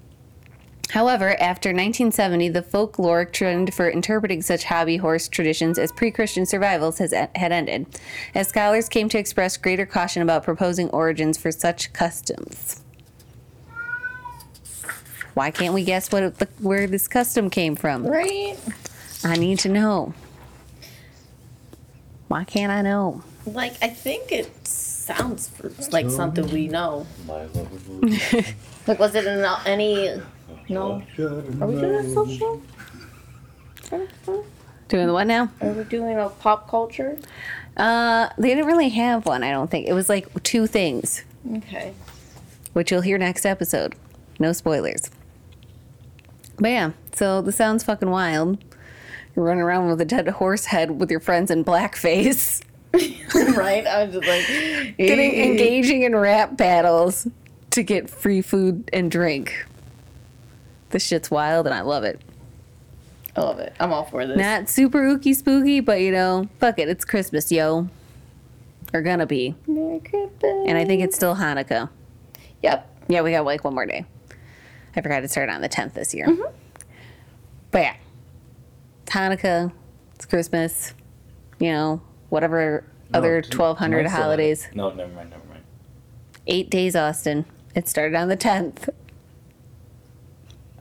However, 0.90 1.30
after 1.40 1.70
1970, 1.70 2.50
the 2.50 2.60
folkloric 2.62 3.32
trend 3.32 3.72
for 3.72 3.88
interpreting 3.88 4.42
such 4.42 4.64
hobby 4.64 4.98
horse 4.98 5.26
traditions 5.26 5.78
as 5.78 5.90
pre 5.90 6.10
Christian 6.10 6.44
survivals 6.44 6.98
has, 6.98 7.12
had 7.12 7.50
ended, 7.50 7.86
as 8.34 8.48
scholars 8.48 8.90
came 8.90 9.08
to 9.08 9.18
express 9.18 9.56
greater 9.56 9.86
caution 9.86 10.20
about 10.20 10.44
proposing 10.44 10.90
origins 10.90 11.38
for 11.38 11.50
such 11.50 11.94
customs. 11.94 12.81
Why 15.34 15.50
can't 15.50 15.72
we 15.74 15.84
guess 15.84 16.12
what 16.12 16.22
it, 16.22 16.48
where 16.60 16.86
this 16.86 17.08
custom 17.08 17.48
came 17.50 17.74
from? 17.76 18.06
Right? 18.06 18.56
I 19.24 19.36
need 19.36 19.58
to 19.60 19.68
know. 19.68 20.12
Why 22.28 22.44
can't 22.44 22.72
I 22.72 22.82
know? 22.82 23.22
Like, 23.46 23.74
I 23.82 23.88
think 23.88 24.30
it 24.32 24.66
sounds 24.66 25.50
like 25.90 26.10
something 26.10 26.46
we 26.50 26.68
know. 26.68 27.06
My 27.26 27.44
love. 27.46 28.54
Like, 28.86 28.98
was 28.98 29.14
it 29.14 29.24
in 29.26 29.44
any. 29.64 30.20
No. 30.68 31.02
Are 31.60 31.66
we 31.68 31.80
doing 31.80 31.94
a 31.94 32.10
social? 32.12 32.60
Doing 34.88 35.06
the 35.06 35.12
what 35.12 35.26
now? 35.28 35.50
Are 35.60 35.70
we 35.70 35.84
doing 35.84 36.18
a 36.18 36.28
pop 36.28 36.68
culture? 36.68 37.16
Uh, 37.76 38.28
they 38.38 38.48
didn't 38.48 38.66
really 38.66 38.88
have 38.90 39.24
one. 39.24 39.44
I 39.44 39.50
don't 39.52 39.70
think 39.70 39.86
it 39.86 39.92
was 39.92 40.08
like 40.08 40.26
two 40.42 40.66
things, 40.66 41.22
Okay. 41.58 41.94
which 42.72 42.90
you'll 42.90 43.00
hear 43.02 43.18
next 43.18 43.46
episode. 43.46 43.94
No 44.40 44.52
spoilers. 44.52 45.10
But 46.56 46.68
yeah, 46.68 46.90
so 47.14 47.42
this 47.42 47.56
sounds 47.56 47.84
fucking 47.84 48.10
wild. 48.10 48.62
You're 49.34 49.44
running 49.44 49.62
around 49.62 49.88
with 49.88 50.00
a 50.00 50.04
dead 50.04 50.28
horse 50.28 50.66
head 50.66 51.00
with 51.00 51.10
your 51.10 51.20
friends 51.20 51.50
in 51.50 51.64
blackface, 51.64 52.62
right? 53.56 53.86
I 53.86 54.04
was 54.04 54.14
just 54.14 54.26
like. 54.26 54.96
getting 54.98 55.34
engaging 55.34 56.02
in 56.02 56.14
rap 56.14 56.56
battles 56.56 57.26
to 57.70 57.82
get 57.82 58.10
free 58.10 58.42
food 58.42 58.88
and 58.92 59.10
drink. 59.10 59.66
This 60.90 61.06
shit's 61.06 61.30
wild, 61.30 61.66
and 61.66 61.74
I 61.74 61.80
love 61.80 62.04
it. 62.04 62.20
I 63.34 63.40
love 63.40 63.58
it. 63.58 63.74
I'm 63.80 63.92
all 63.92 64.04
for 64.04 64.26
this. 64.26 64.36
Not 64.36 64.68
super 64.68 65.00
ooky 65.00 65.34
spooky, 65.34 65.80
but 65.80 66.00
you 66.00 66.12
know, 66.12 66.48
fuck 66.60 66.78
it, 66.78 66.88
it's 66.88 67.04
Christmas, 67.04 67.50
yo. 67.50 67.88
Or 68.92 69.00
gonna 69.00 69.26
be. 69.26 69.54
Merry 69.66 70.00
Christmas. 70.00 70.66
And 70.66 70.76
I 70.76 70.84
think 70.84 71.02
it's 71.02 71.16
still 71.16 71.34
Hanukkah. 71.34 71.88
Yep. 72.62 72.88
Yeah, 73.08 73.22
we 73.22 73.30
got 73.30 73.46
like 73.46 73.64
one 73.64 73.74
more 73.74 73.86
day. 73.86 74.04
I 74.94 75.00
forgot 75.00 75.20
to 75.20 75.28
start 75.28 75.48
on 75.48 75.60
the 75.60 75.68
10th 75.68 75.94
this 75.94 76.14
year. 76.14 76.26
Mm-hmm. 76.26 76.54
But 77.70 77.80
yeah, 77.80 77.96
it's 79.02 79.12
Hanukkah, 79.12 79.72
it's 80.14 80.26
Christmas, 80.26 80.92
you 81.58 81.72
know, 81.72 82.02
whatever 82.28 82.84
other 83.14 83.36
1200 83.36 84.04
That's, 84.04 84.14
uh, 84.14 84.16
holidays. 84.16 84.68
No, 84.74 84.90
never 84.90 85.12
mind, 85.12 85.30
never 85.30 85.44
mind. 85.48 85.62
Eight 86.46 86.70
days, 86.70 86.94
Austin. 86.94 87.46
It 87.74 87.88
started 87.88 88.14
on 88.14 88.28
the 88.28 88.36
10th. 88.36 88.90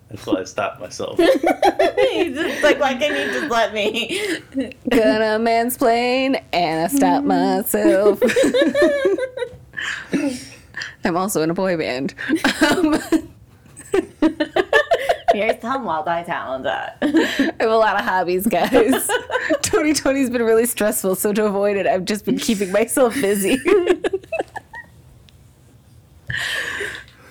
That's 0.09 0.25
why 0.25 0.41
I 0.41 0.43
stopped 0.43 0.81
myself. 0.81 1.17
He's 1.17 2.35
just 2.35 2.63
like, 2.63 2.79
why 2.79 2.95
can't 2.95 3.17
you 3.17 3.39
just 3.39 3.49
let 3.49 3.73
me? 3.73 4.41
Gonna 4.89 5.39
mansplain 5.39 6.43
and 6.51 6.81
I 6.81 6.87
stop 6.87 7.23
myself. 7.23 8.21
I'm 11.05 11.15
also 11.15 11.41
in 11.41 11.49
a 11.49 11.53
boy 11.53 11.77
band. 11.77 12.13
Um, 12.69 13.01
Here's 15.33 15.61
some 15.61 15.85
multi-talented. 15.85 16.71
I 16.71 17.53
have 17.59 17.69
a 17.69 17.77
lot 17.77 17.97
of 17.97 18.05
hobbies, 18.05 18.47
guys. 18.47 18.69
2020's 19.61 20.29
been 20.29 20.43
really 20.43 20.65
stressful, 20.65 21.15
so 21.15 21.31
to 21.31 21.45
avoid 21.45 21.77
it, 21.77 21.87
I've 21.87 22.03
just 22.05 22.25
been 22.25 22.37
keeping 22.37 22.71
myself 22.71 23.13
busy. 23.15 23.57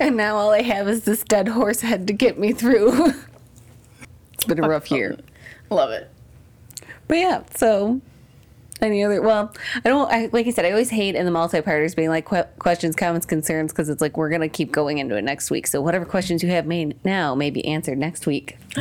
and 0.01 0.17
now 0.17 0.37
all 0.37 0.51
I 0.51 0.63
have 0.63 0.89
is 0.89 1.05
this 1.05 1.23
dead 1.25 1.49
horse 1.49 1.81
head 1.81 2.07
to 2.07 2.15
get 2.15 2.39
me 2.39 2.53
through. 2.53 3.13
it's 4.33 4.45
been 4.47 4.65
a 4.65 4.69
rough 4.69 4.91
year. 4.91 5.19
Love 5.69 5.91
it. 5.91 6.11
But 7.07 7.19
yeah, 7.19 7.43
so 7.55 8.01
any 8.83 9.03
other 9.05 9.21
well, 9.23 9.55
I 9.77 9.89
don't 9.89 10.11
I 10.11 10.29
like 10.33 10.47
I 10.47 10.51
said 10.51 10.65
I 10.65 10.71
always 10.71 10.91
hate 10.91 11.15
in 11.15 11.25
the 11.25 11.31
multi-parters 11.31 11.95
being 11.95 12.09
like 12.09 12.29
que- 12.29 12.45
questions, 12.59 12.97
comments, 12.97 13.27
concerns 13.27 13.73
because 13.73 13.89
it's 13.89 14.01
like 14.01 14.17
we're 14.17 14.29
going 14.31 14.41
to 14.41 14.49
keep 14.49 14.73
going 14.73 14.99
into 14.99 15.17
it 15.17 15.23
next 15.23 15.51
week. 15.51 15.67
So 15.67 15.81
whatever 15.81 16.05
questions 16.05 16.43
you 16.43 16.51
have 16.51 16.67
made 16.67 17.03
now 17.05 17.35
may 17.35 17.51
be 17.51 17.65
answered 17.67 17.99
next 17.99 18.27
week. 18.27 18.59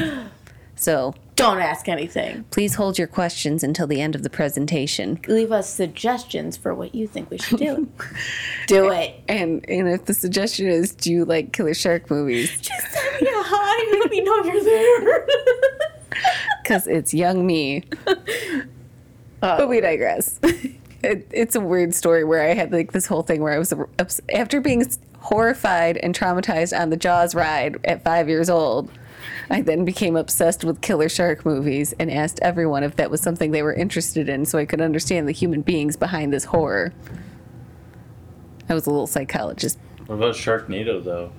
So, 0.75 1.13
Don't 1.35 1.59
ask 1.59 1.89
anything. 1.89 2.45
please 2.51 2.75
hold 2.75 2.97
your 2.97 3.05
questions 3.07 3.65
until 3.65 3.85
the 3.85 3.99
end 3.99 4.15
of 4.15 4.23
the 4.23 4.29
presentation. 4.29 5.19
Leave 5.27 5.51
us 5.51 5.69
suggestions 5.69 6.55
for 6.55 6.73
what 6.73 6.95
you 6.95 7.05
think 7.05 7.29
we 7.29 7.37
should 7.37 7.59
do. 7.59 7.89
do 8.67 8.89
it. 8.89 9.21
And 9.27 9.65
and 9.69 9.89
if 9.89 10.05
the 10.05 10.13
suggestion 10.13 10.67
is, 10.67 10.93
do 10.95 11.11
you 11.11 11.25
like 11.25 11.51
killer 11.51 11.73
shark 11.73 12.09
movies? 12.09 12.49
Just 12.61 12.91
send 12.91 13.21
me 13.21 13.27
a 13.27 13.43
hi. 13.43 13.99
Let 13.99 14.09
me 14.09 14.21
know 14.21 14.41
you're 14.45 14.63
there. 14.63 15.27
Because 16.63 16.87
it's 16.87 17.13
young 17.13 17.45
me. 17.45 17.83
but 19.39 19.69
we 19.69 19.77
oh. 19.79 19.81
digress. 19.81 20.39
It, 21.01 21.29
it's 21.31 21.55
a 21.55 21.61
weird 21.61 21.95
story 21.95 22.25
where 22.25 22.41
I 22.41 22.53
had 22.53 22.73
like 22.73 22.91
this 22.91 23.05
whole 23.05 23.21
thing 23.21 23.41
where 23.41 23.53
I 23.53 23.57
was 23.57 23.73
ups- 23.99 24.19
after 24.33 24.59
being 24.59 24.85
horrified 25.19 25.95
and 25.95 26.13
traumatized 26.13 26.77
on 26.77 26.89
the 26.89 26.97
Jaws 26.97 27.33
ride 27.33 27.77
at 27.85 28.03
five 28.03 28.27
years 28.27 28.49
old. 28.49 28.91
I 29.49 29.61
then 29.61 29.85
became 29.85 30.17
obsessed 30.17 30.65
with 30.65 30.81
killer 30.81 31.07
shark 31.07 31.45
movies 31.45 31.93
and 31.99 32.11
asked 32.11 32.41
everyone 32.41 32.83
if 32.83 32.97
that 32.97 33.09
was 33.09 33.21
something 33.21 33.51
they 33.51 33.63
were 33.63 33.73
interested 33.73 34.27
in 34.27 34.43
so 34.43 34.57
I 34.59 34.65
could 34.65 34.81
understand 34.81 35.25
the 35.25 35.31
human 35.31 35.61
beings 35.61 35.95
behind 35.95 36.33
this 36.33 36.43
horror. 36.43 36.91
I 38.67 38.73
was 38.73 38.85
a 38.85 38.89
little 38.89 39.07
psychologist 39.07 39.79
what 40.09 40.15
about 40.15 40.33
Sharknado, 40.33 41.03
though? 41.03 41.31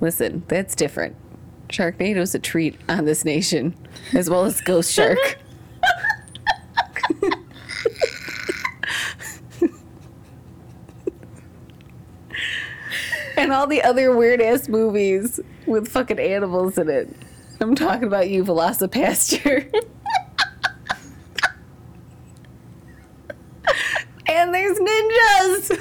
Listen, 0.00 0.44
that's 0.46 0.76
different. 0.76 1.16
Sharknado's 1.68 2.36
a 2.36 2.38
treat 2.38 2.78
on 2.88 3.04
this 3.04 3.24
nation, 3.24 3.74
as 4.14 4.30
well 4.30 4.44
as 4.44 4.60
Ghost 4.60 4.92
Shark. 4.92 5.18
and 13.36 13.52
all 13.52 13.66
the 13.66 13.82
other 13.82 14.14
weird 14.14 14.40
ass 14.40 14.68
movies 14.68 15.40
with 15.66 15.88
fucking 15.88 16.18
animals 16.18 16.78
in 16.78 16.88
it. 16.88 17.08
I'm 17.60 17.74
talking 17.74 18.04
about 18.04 18.28
you, 18.30 18.44
VelociPastor. 18.44 19.70
and 24.26 24.54
there's 24.54 24.78
ninjas. 24.78 25.78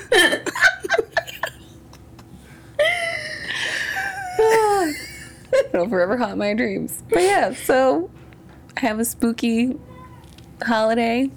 It'll 5.74 5.90
forever 5.90 6.18
haunt 6.18 6.38
my 6.38 6.54
dreams. 6.54 7.04
But 7.10 7.24
yeah, 7.24 7.54
so 7.54 8.10
I 8.78 8.82
have 8.82 9.00
a 9.00 9.06
spooky 9.06 9.78
holiday. 10.64 11.30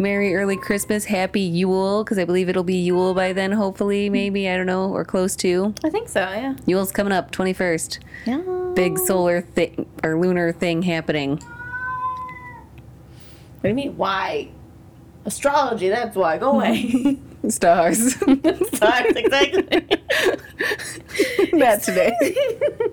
Merry 0.00 0.36
early 0.36 0.56
Christmas, 0.56 1.06
happy 1.06 1.40
Yule, 1.40 2.04
because 2.04 2.18
I 2.18 2.24
believe 2.24 2.48
it'll 2.48 2.62
be 2.62 2.76
Yule 2.76 3.14
by 3.14 3.32
then, 3.32 3.50
hopefully, 3.50 4.08
mm. 4.08 4.12
maybe, 4.12 4.48
I 4.48 4.56
don't 4.56 4.66
know, 4.66 4.92
or 4.92 5.04
close 5.04 5.34
to. 5.36 5.74
I 5.84 5.90
think 5.90 6.08
so, 6.08 6.20
yeah. 6.20 6.54
Yule's 6.66 6.92
coming 6.92 7.12
up, 7.12 7.32
21st. 7.32 7.98
Yeah. 8.26 8.72
Big 8.74 8.96
solar 8.98 9.40
thing, 9.40 9.86
or 10.04 10.16
lunar 10.16 10.52
thing 10.52 10.82
happening. 10.82 11.38
What 13.60 13.62
do 13.64 13.68
you 13.70 13.74
mean? 13.74 13.96
Why? 13.96 14.50
Astrology, 15.24 15.88
that's 15.88 16.14
why. 16.14 16.38
Go 16.38 16.52
away. 16.52 17.18
Stars. 17.48 18.14
Stars, 18.72 19.16
exactly. 19.16 19.98
not 21.52 21.82
today. 21.82 22.12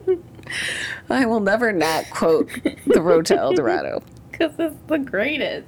I 1.09 1.26
will 1.26 1.39
never 1.39 1.71
not 1.71 2.09
quote 2.09 2.49
the 2.88 3.01
road 3.01 3.28
to 3.28 3.38
El 3.38 3.53
Dorado. 3.53 4.01
Because 4.38 4.53
it's 4.59 4.75
the 4.88 4.97
greatest. 4.99 5.67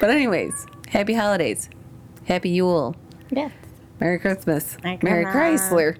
But, 0.00 0.10
anyways, 0.10 0.66
happy 0.88 1.14
holidays. 1.14 1.68
Happy 2.26 2.50
Yule. 2.50 2.94
Yeah. 3.30 3.50
Merry 4.00 4.18
Christmas. 4.18 4.76
Merry 4.82 4.98
Merry 5.02 5.24
Chrysler. 5.26 5.96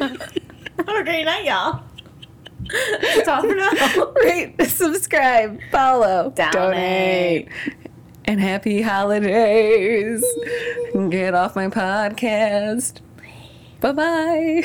Have 0.00 0.88
a 0.88 1.04
great 1.04 1.24
night, 1.24 1.44
y'all. 1.44 1.82
That's 3.00 3.28
all 3.28 3.42
for 3.42 3.54
now. 3.54 4.12
Rate, 4.24 4.60
subscribe, 4.66 5.60
follow, 5.70 6.32
Donate. 6.52 7.48
and 8.24 8.40
happy 8.40 8.82
holidays. 8.82 10.24
Get 11.10 11.34
off 11.34 11.54
my 11.56 11.68
podcast. 11.68 13.00
Bye 13.80 13.92
bye. 13.92 14.62